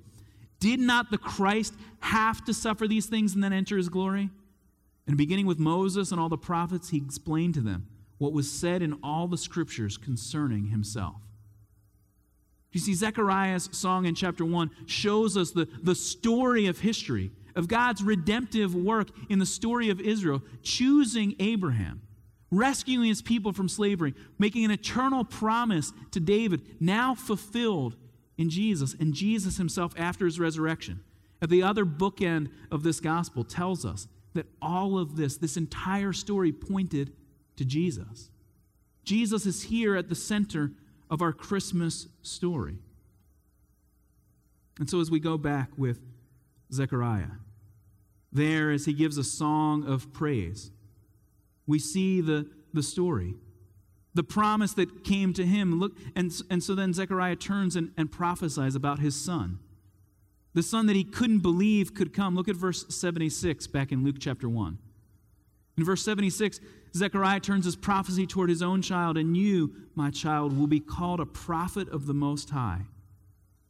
Did 0.60 0.80
not 0.80 1.10
the 1.10 1.18
Christ 1.18 1.74
have 2.02 2.44
to 2.46 2.54
suffer 2.54 2.88
these 2.88 3.08
things 3.08 3.34
and 3.34 3.44
then 3.44 3.54
enter 3.54 3.78
his 3.78 3.90
glory? 3.90 4.30
And 5.08 5.18
beginning 5.18 5.48
with 5.48 5.58
Moses 5.58 6.12
and 6.12 6.22
all 6.22 6.30
the 6.30 6.38
prophets, 6.38 6.90
he 6.90 6.98
explained 6.98 7.56
to 7.56 7.62
them 7.62 7.88
what 8.20 8.34
was 8.34 8.50
said 8.50 8.84
in 8.84 9.00
all 9.02 9.28
the 9.28 9.38
scriptures 9.38 9.98
concerning 9.98 10.68
himself. 10.68 11.16
You 12.72 12.80
see, 12.80 12.94
Zechariah's 12.94 13.70
song 13.72 14.06
in 14.06 14.14
chapter 14.14 14.46
1 14.46 14.70
shows 14.86 15.36
us 15.36 15.52
the, 15.52 15.68
the 15.82 15.96
story 15.96 16.68
of 16.68 16.80
history, 16.80 17.32
of 17.56 17.68
God's 17.68 18.04
redemptive 18.04 18.76
work 18.76 19.10
in 19.30 19.40
the 19.40 19.46
story 19.46 19.90
of 19.90 20.00
Israel, 20.00 20.44
choosing 20.62 21.36
Abraham, 21.40 22.02
rescuing 22.52 23.08
his 23.08 23.24
people 23.24 23.54
from 23.54 23.68
slavery, 23.68 24.14
making 24.38 24.66
an 24.66 24.72
eternal 24.72 25.24
promise 25.24 25.92
to 26.12 26.20
David, 26.20 26.62
now 26.80 27.16
fulfilled 27.16 27.96
in 28.38 28.50
Jesus, 28.50 28.96
and 29.00 29.14
Jesus 29.14 29.58
himself 29.58 29.94
after 29.98 30.26
his 30.26 30.40
resurrection. 30.40 31.00
At 31.42 31.50
the 31.50 31.64
other 31.64 31.86
bookend 31.86 32.50
of 32.70 32.84
this 32.84 33.00
gospel 33.00 33.44
tells 33.44 33.84
us 33.84 34.08
that 34.34 34.46
all 34.62 35.00
of 35.00 35.16
this, 35.16 35.38
this 35.38 35.58
entire 35.58 36.14
story, 36.14 36.52
pointed 36.52 37.14
to 37.60 37.66
Jesus. 37.66 38.32
Jesus 39.04 39.46
is 39.46 39.64
here 39.64 39.98
at 39.98 40.08
the 40.08 40.16
center 40.16 40.72
of 41.10 41.22
our 41.22 41.34
Christmas 41.34 42.08
story. 42.22 42.78
And 44.80 44.90
so, 44.90 45.02
as 45.02 45.12
we 45.12 45.20
go 45.20 45.38
back 45.38 45.70
with 45.78 46.00
Zechariah, 46.72 47.36
there, 48.32 48.72
as 48.72 48.86
he 48.86 48.94
gives 48.94 49.18
a 49.18 49.26
song 49.26 49.86
of 49.86 50.14
praise, 50.14 50.72
we 51.68 51.80
see 51.80 52.22
the, 52.22 52.50
the 52.74 52.82
story, 52.82 53.36
the 54.14 54.24
promise 54.24 54.74
that 54.76 55.04
came 55.04 55.34
to 55.34 55.46
him. 55.46 55.82
Look, 55.82 55.98
and, 56.16 56.32
and 56.50 56.64
so 56.64 56.76
then 56.76 56.94
Zechariah 56.94 57.36
turns 57.36 57.76
and, 57.76 57.92
and 57.98 58.10
prophesies 58.10 58.74
about 58.74 59.00
his 59.00 59.20
son, 59.20 59.60
the 60.54 60.64
son 60.64 60.86
that 60.86 60.96
he 60.96 61.04
couldn't 61.04 61.40
believe 61.40 61.94
could 61.94 62.14
come. 62.14 62.36
Look 62.36 62.48
at 62.48 62.56
verse 62.56 62.86
76 62.88 63.68
back 63.68 63.92
in 63.92 64.06
Luke 64.06 64.16
chapter 64.18 64.48
1. 64.48 64.78
In 65.78 65.86
verse 65.86 66.04
76, 66.04 66.60
Zechariah 66.96 67.40
turns 67.40 67.66
his 67.66 67.76
prophecy 67.76 68.26
toward 68.26 68.50
his 68.50 68.62
own 68.62 68.82
child, 68.82 69.18
and 69.18 69.38
you, 69.38 69.74
my 69.96 70.10
child, 70.10 70.58
will 70.58 70.68
be 70.68 70.80
called 70.80 71.20
a 71.20 71.26
prophet 71.26 71.88
of 71.90 72.06
the 72.06 72.14
Most 72.14 72.50
High. 72.50 72.82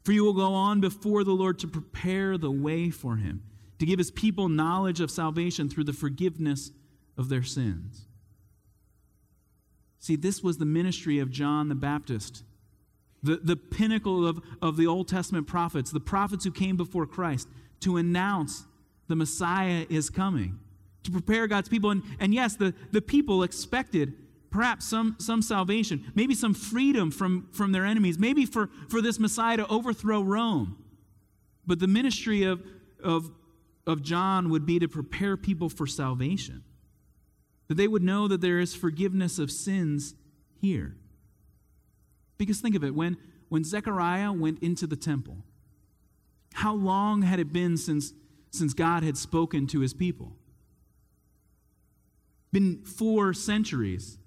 For 0.04 0.12
you 0.12 0.24
will 0.24 0.34
go 0.34 0.54
on 0.54 0.80
before 0.80 1.24
the 1.24 1.34
Lord 1.34 1.60
to 1.60 1.68
prepare 1.68 2.38
the 2.38 2.52
way 2.52 2.90
for 2.90 3.18
him, 3.18 3.44
to 3.80 3.86
give 3.86 4.00
his 4.00 4.12
people 4.12 4.50
knowledge 4.50 5.02
of 5.02 5.12
salvation 5.12 5.70
through 5.70 5.84
the 5.84 5.94
forgiveness 5.94 6.72
of 7.18 7.30
their 7.30 7.44
sins. 7.44 8.08
See, 10.00 10.16
this 10.16 10.42
was 10.42 10.58
the 10.58 10.66
ministry 10.66 11.20
of 11.20 11.30
John 11.30 11.68
the 11.68 11.76
Baptist, 11.76 12.44
the, 13.22 13.36
the 13.36 13.58
pinnacle 13.58 14.26
of, 14.26 14.42
of 14.62 14.78
the 14.78 14.88
Old 14.88 15.10
Testament 15.10 15.46
prophets, 15.46 15.92
the 15.92 16.00
prophets 16.00 16.46
who 16.46 16.52
came 16.52 16.78
before 16.78 17.06
Christ 17.06 17.50
to 17.82 17.98
announce 17.98 18.66
the 19.10 19.16
Messiah 19.16 19.86
is 19.90 20.10
coming, 20.10 20.60
to 21.04 21.12
prepare 21.12 21.48
God's 21.48 21.70
people. 21.70 21.92
And, 21.92 22.04
and 22.20 22.34
yes, 22.34 22.56
the, 22.56 22.74
the 22.92 23.02
people 23.02 23.44
expected 23.44 24.14
perhaps 24.50 24.86
some, 24.86 25.16
some 25.20 25.42
salvation, 25.42 26.12
maybe 26.16 26.34
some 26.34 26.54
freedom 26.54 27.12
from, 27.12 27.48
from 27.52 27.72
their 27.72 27.86
enemies, 27.86 28.18
maybe 28.18 28.46
for, 28.46 28.70
for 28.90 29.02
this 29.02 29.20
Messiah 29.20 29.58
to 29.58 29.68
overthrow 29.68 30.22
Rome. 30.22 30.84
But 31.66 31.80
the 31.80 31.88
ministry 31.88 32.44
of, 32.44 32.64
of, 33.04 33.32
of 33.86 34.02
John 34.02 34.50
would 34.50 34.66
be 34.66 34.80
to 34.80 34.88
prepare 34.88 35.38
people 35.38 35.70
for 35.70 35.86
salvation 35.86 36.64
that 37.68 37.76
they 37.76 37.88
would 37.88 38.02
know 38.02 38.28
that 38.28 38.42
there 38.42 38.60
is 38.60 38.76
forgiveness 38.76 39.38
of 39.38 39.52
sins 39.52 40.16
here. 40.60 40.98
Because 42.38 42.60
think 42.60 42.76
of 42.76 42.84
it 42.84 42.96
when, 42.96 43.18
when 43.50 43.64
Zechariah 43.64 44.32
went 44.34 44.62
into 44.64 44.88
the 44.88 44.96
temple, 44.96 45.38
how 46.54 46.74
long 46.74 47.22
had 47.22 47.40
it 47.40 47.54
been 47.54 47.78
since, 47.78 48.12
since 48.50 48.74
God 48.74 49.04
had 49.04 49.18
spoken 49.18 49.68
to 49.68 49.82
his 49.82 49.94
people? 49.94 50.34
Been 52.52 52.84
four 52.84 53.34
centuries 53.34 54.18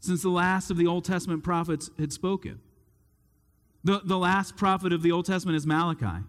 since 0.00 0.22
the 0.22 0.28
last 0.28 0.70
of 0.70 0.76
the 0.76 0.86
Old 0.86 1.04
Testament 1.04 1.42
prophets 1.42 1.90
had 1.98 2.12
spoken. 2.12 2.60
The, 3.84 4.00
the 4.04 4.18
last 4.18 4.56
prophet 4.56 4.92
of 4.92 5.02
the 5.02 5.12
Old 5.12 5.26
Testament 5.26 5.56
is 5.56 5.66
Malachi. 5.66 6.24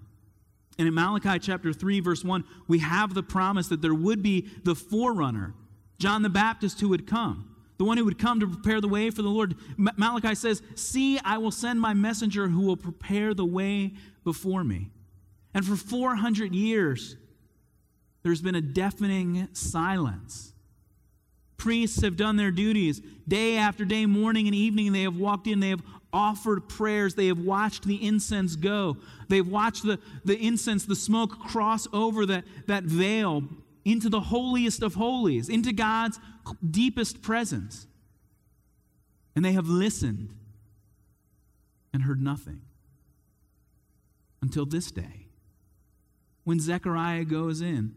And 0.78 0.88
in 0.88 0.94
Malachi 0.94 1.40
chapter 1.40 1.74
3, 1.74 2.00
verse 2.00 2.24
1, 2.24 2.44
we 2.68 2.80
have 2.80 3.14
the 3.14 3.24
promise 3.24 3.68
that 3.68 3.82
there 3.82 3.94
would 3.94 4.24
be 4.24 4.48
the 4.64 4.76
forerunner 4.76 5.54
John 6.00 6.22
the 6.22 6.30
Baptist 6.30 6.80
who 6.80 6.90
would 6.90 7.06
come, 7.06 7.54
the 7.78 7.84
one 7.84 7.98
who 7.98 8.06
would 8.06 8.18
come 8.18 8.40
to 8.40 8.48
prepare 8.48 8.80
the 8.80 8.88
way 8.88 9.10
for 9.10 9.22
the 9.22 9.30
Lord. 9.30 9.56
Malachi 9.78 10.34
says, 10.34 10.62
See, 10.76 11.20
I 11.20 11.38
will 11.38 11.52
send 11.52 11.80
my 11.82 11.94
messenger 11.94 12.48
who 12.48 12.62
will 12.62 12.78
prepare 12.78 13.34
the 13.34 13.46
way 13.46 13.94
before 14.24 14.64
me. 14.64 14.92
And 15.54 15.66
for 15.66 15.76
400 15.76 16.56
years, 16.56 17.18
there's 18.24 18.42
been 18.42 18.56
a 18.56 18.62
deafening 18.62 19.50
silence. 19.52 20.54
Priests 21.60 22.02
have 22.02 22.18
done 22.18 22.38
their 22.38 22.50
duties 22.50 23.02
day 23.28 23.58
after 23.58 23.86
day, 23.86 24.08
morning 24.08 24.48
and 24.48 24.56
evening. 24.56 24.94
They 24.94 25.04
have 25.04 25.18
walked 25.18 25.46
in, 25.46 25.60
they 25.60 25.70
have 25.70 25.84
offered 26.12 26.68
prayers, 26.68 27.14
they 27.14 27.28
have 27.28 27.38
watched 27.38 27.84
the 27.84 28.04
incense 28.04 28.56
go, 28.56 28.98
they've 29.28 29.48
watched 29.48 29.84
the, 29.84 30.00
the 30.26 30.36
incense, 30.38 30.86
the 30.86 30.96
smoke 30.96 31.38
cross 31.40 31.88
over 31.94 32.26
that, 32.26 32.46
that 32.66 32.84
veil 32.84 33.44
into 33.86 34.10
the 34.10 34.20
holiest 34.20 34.82
of 34.82 34.96
holies, 34.96 35.50
into 35.50 35.72
God's 35.72 36.20
deepest 36.68 37.22
presence. 37.22 37.86
And 39.36 39.46
they 39.46 39.52
have 39.52 39.68
listened 39.68 40.30
and 41.94 42.04
heard 42.04 42.22
nothing 42.22 42.62
until 44.42 44.66
this 44.66 44.92
day 44.92 45.28
when 46.44 46.60
Zechariah 46.60 47.26
goes 47.26 47.62
in 47.62 47.94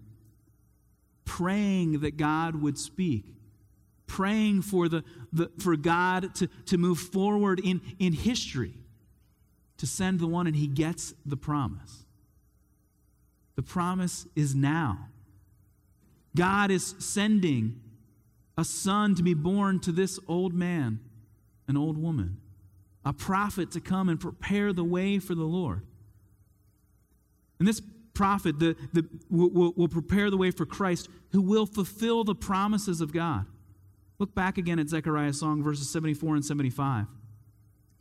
praying 1.25 2.01
that 2.01 2.17
God 2.17 2.57
would 2.57 2.77
speak, 2.77 3.25
praying 4.13 4.61
for, 4.61 4.91
the, 4.91 5.03
the, 5.33 5.51
for 5.59 5.75
God 5.75 6.35
to, 6.35 6.47
to 6.67 6.77
move 6.77 6.99
forward 6.99 7.59
in, 7.59 7.81
in 7.99 8.13
history, 8.13 8.75
to 9.79 9.87
send 9.87 10.21
the 10.21 10.27
one, 10.27 10.47
and 10.47 10.55
he 10.55 10.67
gets 10.67 11.15
the 11.25 11.37
promise. 11.37 12.05
The 13.57 13.63
promise 13.63 14.27
is 14.37 14.55
now. 14.55 15.09
God 16.37 16.71
is 16.71 16.95
sending 16.99 17.81
a 18.59 18.67
son 18.67 19.15
to 19.15 19.23
be 19.23 19.33
born 19.33 19.81
to 19.81 19.93
this 19.93 20.21
old 20.29 20.53
man, 20.53 21.01
an 21.67 21.79
old 21.79 21.97
woman, 21.97 22.37
a 23.07 23.15
prophet 23.15 23.71
to 23.71 23.81
come 23.81 24.11
and 24.11 24.21
prepare 24.21 24.75
the 24.75 24.85
way 24.85 25.19
for 25.21 25.35
the 25.35 25.43
Lord. 25.43 25.87
And 27.59 27.67
this 27.67 27.81
prophet 28.13 28.59
the, 28.59 28.77
the, 28.93 29.09
will, 29.31 29.73
will 29.75 29.89
prepare 29.89 30.29
the 30.29 30.37
way 30.37 30.51
for 30.51 30.67
Christ, 30.67 31.09
who 31.31 31.41
will 31.41 31.65
fulfill 31.65 32.25
the 32.25 32.35
promises 32.35 33.01
of 33.01 33.11
God. 33.11 33.47
Look 34.23 34.37
back 34.37 34.57
again 34.57 34.79
at 34.79 34.89
Zechariah's 34.89 35.41
song, 35.41 35.65
verses 35.65 35.91
74 35.91 36.37
and 36.37 36.45
75, 36.45 37.07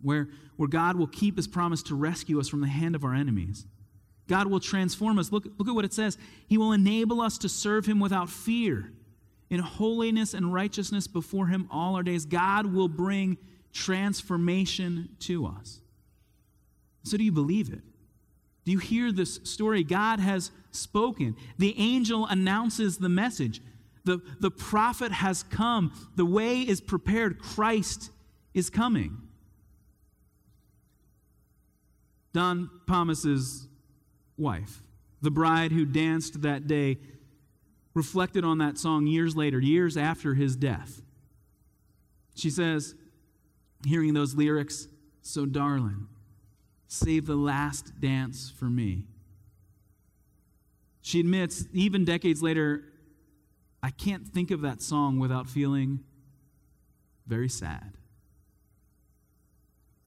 where, 0.03 0.29
where 0.55 0.69
God 0.69 0.95
will 0.95 1.07
keep 1.07 1.35
his 1.35 1.47
promise 1.47 1.81
to 1.81 1.95
rescue 1.95 2.39
us 2.39 2.47
from 2.47 2.61
the 2.61 2.67
hand 2.67 2.93
of 2.93 3.03
our 3.03 3.15
enemies. 3.15 3.65
God 4.27 4.45
will 4.45 4.59
transform 4.59 5.17
us. 5.17 5.31
Look, 5.31 5.47
look 5.57 5.67
at 5.67 5.73
what 5.73 5.83
it 5.83 5.95
says. 5.95 6.19
He 6.47 6.59
will 6.59 6.73
enable 6.73 7.21
us 7.21 7.39
to 7.39 7.49
serve 7.49 7.87
Him 7.87 7.99
without 7.99 8.29
fear, 8.29 8.91
in 9.49 9.61
holiness 9.61 10.35
and 10.35 10.53
righteousness 10.53 11.07
before 11.07 11.47
Him 11.47 11.67
all 11.71 11.95
our 11.95 12.03
days. 12.03 12.27
God 12.27 12.71
will 12.71 12.87
bring 12.87 13.39
transformation 13.73 15.09
to 15.21 15.47
us. 15.47 15.81
So, 17.01 17.17
do 17.17 17.23
you 17.23 17.31
believe 17.31 17.73
it? 17.73 17.81
Do 18.63 18.71
you 18.71 18.77
hear 18.77 19.11
this 19.11 19.39
story? 19.43 19.83
God 19.83 20.19
has 20.19 20.51
spoken. 20.69 21.35
The 21.57 21.73
angel 21.79 22.27
announces 22.27 22.99
the 22.99 23.09
message. 23.09 23.59
The, 24.03 24.19
the 24.39 24.51
prophet 24.51 25.11
has 25.11 25.43
come. 25.43 25.93
The 26.15 26.25
way 26.25 26.61
is 26.61 26.81
prepared. 26.81 27.39
Christ 27.39 28.09
is 28.53 28.69
coming. 28.69 29.17
Doc 32.33 32.57
Pomus's 32.87 33.67
wife, 34.37 34.81
the 35.21 35.31
bride 35.31 35.71
who 35.71 35.85
danced 35.85 36.41
that 36.41 36.67
day, 36.67 36.97
reflected 37.93 38.45
on 38.45 38.57
that 38.59 38.77
song 38.77 39.05
years 39.05 39.35
later, 39.35 39.59
years 39.59 39.97
after 39.97 40.33
his 40.33 40.55
death. 40.55 41.01
She 42.35 42.49
says, 42.49 42.95
hearing 43.85 44.13
those 44.13 44.35
lyrics, 44.35 44.87
So, 45.21 45.45
darling, 45.45 46.07
save 46.87 47.25
the 47.25 47.35
last 47.35 47.99
dance 47.99 48.49
for 48.49 48.65
me. 48.65 49.05
She 51.01 51.19
admits, 51.19 51.65
even 51.73 52.05
decades 52.05 52.41
later, 52.41 52.83
I 53.83 53.89
can't 53.89 54.27
think 54.27 54.51
of 54.51 54.61
that 54.61 54.81
song 54.81 55.19
without 55.19 55.49
feeling 55.49 56.03
very 57.25 57.49
sad. 57.49 57.93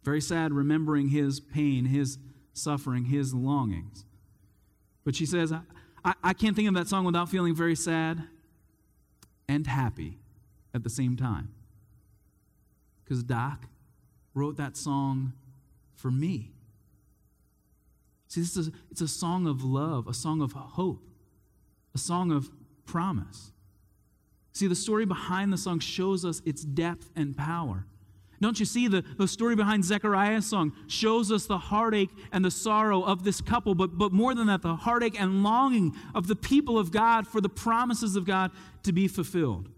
Very 0.02 0.20
sad 0.20 0.52
remembering 0.52 1.08
his 1.08 1.40
pain, 1.40 1.86
his 1.86 2.18
suffering, 2.52 3.06
his 3.06 3.34
longings. 3.34 4.04
But 5.04 5.16
she 5.16 5.26
says, 5.26 5.52
I, 6.04 6.14
I 6.22 6.32
can't 6.34 6.54
think 6.54 6.68
of 6.68 6.74
that 6.74 6.88
song 6.88 7.04
without 7.04 7.28
feeling 7.28 7.54
very 7.54 7.74
sad 7.74 8.22
and 9.48 9.66
happy 9.66 10.18
at 10.72 10.82
the 10.82 10.90
same 10.90 11.16
time. 11.16 11.52
Because 13.02 13.22
Doc 13.22 13.66
wrote 14.34 14.56
that 14.56 14.76
song 14.76 15.32
for 15.94 16.10
me. 16.10 16.52
See, 18.28 18.40
this 18.40 18.56
is 18.56 18.70
it's 18.90 19.00
a 19.00 19.08
song 19.08 19.46
of 19.46 19.62
love, 19.62 20.08
a 20.08 20.14
song 20.14 20.42
of 20.42 20.52
hope, 20.52 21.02
a 21.94 21.98
song 21.98 22.32
of 22.32 22.50
promise. 22.84 23.52
See, 24.54 24.68
the 24.68 24.76
story 24.76 25.04
behind 25.04 25.52
the 25.52 25.58
song 25.58 25.80
shows 25.80 26.24
us 26.24 26.40
its 26.44 26.62
depth 26.62 27.10
and 27.16 27.36
power. 27.36 27.86
Don't 28.40 28.60
you 28.60 28.66
see 28.66 28.88
the, 28.88 29.02
the 29.16 29.26
story 29.26 29.56
behind 29.56 29.84
Zechariah's 29.84 30.46
song 30.46 30.72
shows 30.86 31.32
us 31.32 31.46
the 31.46 31.58
heartache 31.58 32.10
and 32.30 32.44
the 32.44 32.50
sorrow 32.50 33.02
of 33.02 33.24
this 33.24 33.40
couple, 33.40 33.74
but, 33.74 33.96
but 33.96 34.12
more 34.12 34.34
than 34.34 34.46
that, 34.48 34.62
the 34.62 34.76
heartache 34.76 35.20
and 35.20 35.42
longing 35.42 35.94
of 36.14 36.26
the 36.26 36.36
people 36.36 36.78
of 36.78 36.92
God 36.92 37.26
for 37.26 37.40
the 37.40 37.48
promises 37.48 38.16
of 38.16 38.26
God 38.26 38.50
to 38.82 38.92
be 38.92 39.08
fulfilled. 39.08 39.70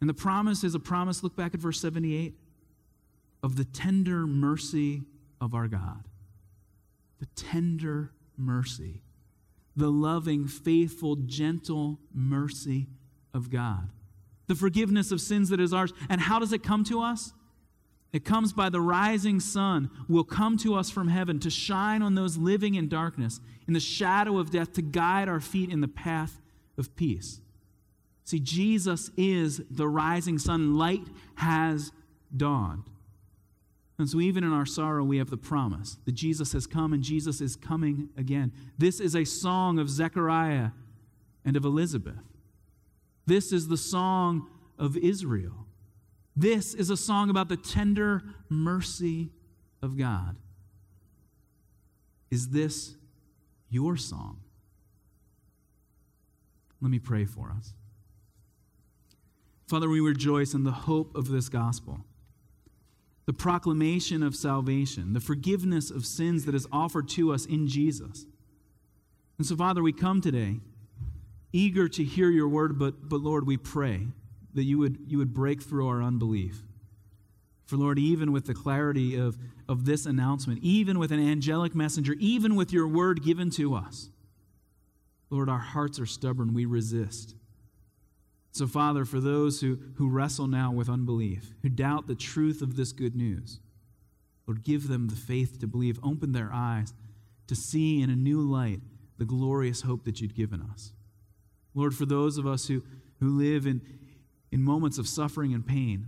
And 0.00 0.10
the 0.10 0.14
promise 0.14 0.62
is 0.62 0.74
a 0.74 0.80
promise, 0.80 1.22
look 1.22 1.34
back 1.34 1.54
at 1.54 1.60
verse 1.60 1.80
78, 1.80 2.34
of 3.42 3.56
the 3.56 3.64
tender 3.64 4.26
mercy 4.26 5.02
of 5.40 5.54
our 5.54 5.68
God. 5.68 6.04
The 7.18 7.26
tender 7.34 8.12
mercy, 8.36 9.02
the 9.74 9.90
loving, 9.90 10.46
faithful, 10.46 11.16
gentle 11.16 11.98
mercy 12.12 12.88
of 13.36 13.50
God 13.50 13.90
the 14.46 14.54
forgiveness 14.54 15.10
of 15.12 15.20
sins 15.20 15.48
that 15.48 15.60
is 15.60 15.72
ours. 15.72 15.92
And 16.08 16.20
how 16.20 16.38
does 16.38 16.52
it 16.52 16.62
come 16.62 16.84
to 16.84 17.02
us? 17.02 17.32
It 18.12 18.24
comes 18.24 18.52
by 18.52 18.70
the 18.70 18.80
rising 18.80 19.40
sun, 19.40 19.90
will 20.08 20.24
come 20.24 20.56
to 20.58 20.74
us 20.74 20.90
from 20.90 21.08
heaven 21.08 21.38
to 21.40 21.50
shine 21.50 22.02
on 22.02 22.14
those 22.14 22.36
living 22.36 22.74
in 22.76 22.88
darkness, 22.88 23.40
in 23.66 23.74
the 23.74 23.80
shadow 23.80 24.38
of 24.38 24.50
death, 24.50 24.72
to 24.74 24.82
guide 24.82 25.28
our 25.28 25.40
feet 25.40 25.70
in 25.70 25.80
the 25.80 25.88
path 25.88 26.40
of 26.78 26.94
peace. 26.96 27.40
See, 28.24 28.40
Jesus 28.40 29.10
is 29.16 29.60
the 29.70 29.88
rising 29.88 30.38
sun. 30.38 30.76
Light 30.76 31.06
has 31.36 31.92
dawned. 32.34 32.84
And 33.98 34.08
so, 34.08 34.20
even 34.20 34.44
in 34.44 34.52
our 34.52 34.66
sorrow, 34.66 35.04
we 35.04 35.18
have 35.18 35.30
the 35.30 35.36
promise 35.36 35.96
that 36.04 36.12
Jesus 36.12 36.52
has 36.52 36.66
come 36.66 36.92
and 36.92 37.02
Jesus 37.02 37.40
is 37.40 37.56
coming 37.56 38.10
again. 38.16 38.52
This 38.76 39.00
is 39.00 39.16
a 39.16 39.24
song 39.24 39.78
of 39.78 39.88
Zechariah 39.88 40.70
and 41.44 41.56
of 41.56 41.64
Elizabeth. 41.64 42.18
This 43.26 43.52
is 43.52 43.68
the 43.68 43.76
song 43.76 44.48
of 44.78 44.96
Israel. 44.96 45.66
This 46.36 46.74
is 46.74 46.90
a 46.90 46.96
song 46.96 47.30
about 47.30 47.48
the 47.48 47.56
tender 47.56 48.22
mercy 48.48 49.30
of 49.82 49.96
God. 49.96 50.36
Is 52.30 52.50
this 52.50 52.94
your 53.68 53.96
song? 53.96 54.40
Let 56.80 56.90
me 56.90 56.98
pray 56.98 57.24
for 57.24 57.50
us. 57.56 57.72
Father, 59.66 59.88
we 59.88 60.00
rejoice 60.00 60.54
in 60.54 60.64
the 60.64 60.70
hope 60.70 61.16
of 61.16 61.28
this 61.28 61.48
gospel, 61.48 62.04
the 63.24 63.32
proclamation 63.32 64.22
of 64.22 64.36
salvation, 64.36 65.12
the 65.12 65.20
forgiveness 65.20 65.90
of 65.90 66.06
sins 66.06 66.44
that 66.44 66.54
is 66.54 66.66
offered 66.70 67.08
to 67.08 67.32
us 67.32 67.46
in 67.46 67.66
Jesus. 67.66 68.26
And 69.38 69.46
so, 69.46 69.56
Father, 69.56 69.82
we 69.82 69.92
come 69.92 70.20
today 70.20 70.60
eager 71.52 71.88
to 71.88 72.04
hear 72.04 72.30
your 72.30 72.48
word, 72.48 72.78
but, 72.78 73.08
but 73.08 73.20
Lord, 73.20 73.46
we 73.46 73.56
pray 73.56 74.08
that 74.54 74.64
you 74.64 74.78
would, 74.78 74.98
you 75.06 75.18
would 75.18 75.34
break 75.34 75.62
through 75.62 75.88
our 75.88 76.02
unbelief. 76.02 76.62
For 77.66 77.76
Lord, 77.76 77.98
even 77.98 78.32
with 78.32 78.46
the 78.46 78.54
clarity 78.54 79.16
of, 79.16 79.36
of 79.68 79.84
this 79.84 80.06
announcement, 80.06 80.60
even 80.62 80.98
with 80.98 81.10
an 81.10 81.20
angelic 81.20 81.74
messenger, 81.74 82.14
even 82.18 82.54
with 82.54 82.72
your 82.72 82.86
word 82.86 83.24
given 83.24 83.50
to 83.50 83.74
us, 83.74 84.10
Lord, 85.30 85.48
our 85.48 85.58
hearts 85.58 85.98
are 85.98 86.06
stubborn. 86.06 86.54
We 86.54 86.64
resist. 86.64 87.34
So, 88.52 88.66
Father, 88.66 89.04
for 89.04 89.20
those 89.20 89.60
who, 89.60 89.78
who 89.96 90.08
wrestle 90.08 90.46
now 90.46 90.72
with 90.72 90.88
unbelief, 90.88 91.54
who 91.62 91.68
doubt 91.68 92.06
the 92.06 92.14
truth 92.14 92.62
of 92.62 92.76
this 92.76 92.92
good 92.92 93.16
news, 93.16 93.60
Lord, 94.46 94.62
give 94.62 94.88
them 94.88 95.08
the 95.08 95.16
faith 95.16 95.58
to 95.60 95.66
believe. 95.66 95.98
Open 96.02 96.32
their 96.32 96.50
eyes 96.52 96.94
to 97.48 97.56
see 97.56 98.00
in 98.00 98.10
a 98.10 98.16
new 98.16 98.40
light 98.40 98.80
the 99.18 99.24
glorious 99.24 99.82
hope 99.82 100.04
that 100.04 100.20
you'd 100.20 100.36
given 100.36 100.62
us. 100.62 100.92
Lord, 101.76 101.94
for 101.94 102.06
those 102.06 102.38
of 102.38 102.46
us 102.46 102.66
who, 102.66 102.82
who 103.20 103.38
live 103.38 103.66
in, 103.66 103.82
in 104.50 104.62
moments 104.62 104.96
of 104.96 105.06
suffering 105.06 105.52
and 105.54 105.64
pain, 105.64 106.06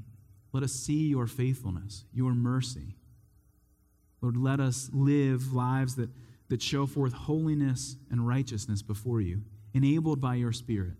let 0.53 0.63
us 0.63 0.73
see 0.73 1.09
your 1.09 1.27
faithfulness, 1.27 2.07
your 2.13 2.33
mercy. 2.33 2.97
Lord, 4.23 4.37
let 4.37 4.61
us 4.61 4.89
live 4.95 5.53
lives 5.53 5.95
that, 5.97 6.09
that 6.49 6.63
show 6.63 6.87
forth 6.87 7.13
holiness 7.13 7.97
and 8.11 8.27
righteousness 8.27 8.81
before 8.81 9.21
you, 9.21 9.43
enabled 9.75 10.23
by 10.23 10.37
your 10.37 10.53
Spirit. 10.53 10.95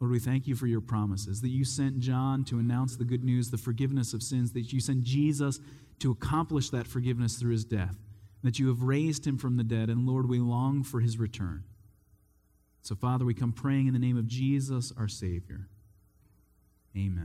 Lord, 0.00 0.10
we 0.10 0.18
thank 0.18 0.48
you 0.48 0.56
for 0.56 0.66
your 0.66 0.80
promises 0.80 1.42
that 1.42 1.50
you 1.50 1.66
sent 1.66 2.00
John 2.00 2.44
to 2.44 2.58
announce 2.58 2.96
the 2.96 3.04
good 3.04 3.22
news, 3.22 3.50
the 3.50 3.58
forgiveness 3.58 4.14
of 4.14 4.22
sins, 4.22 4.52
that 4.54 4.72
you 4.72 4.80
sent 4.80 5.04
Jesus 5.04 5.60
to 5.98 6.10
accomplish 6.10 6.70
that 6.70 6.86
forgiveness 6.86 7.36
through 7.36 7.52
his 7.52 7.66
death, 7.66 7.98
that 8.42 8.58
you 8.58 8.68
have 8.68 8.82
raised 8.82 9.26
him 9.26 9.36
from 9.36 9.58
the 9.58 9.64
dead, 9.64 9.90
and 9.90 10.06
Lord, 10.06 10.30
we 10.30 10.38
long 10.38 10.82
for 10.82 11.00
his 11.00 11.18
return. 11.18 11.64
So, 12.82 12.94
Father, 12.94 13.24
we 13.24 13.34
come 13.34 13.52
praying 13.52 13.86
in 13.86 13.92
the 13.92 13.98
name 13.98 14.16
of 14.16 14.26
Jesus, 14.26 14.92
our 14.96 15.08
Savior. 15.08 15.68
Amen. 16.96 17.18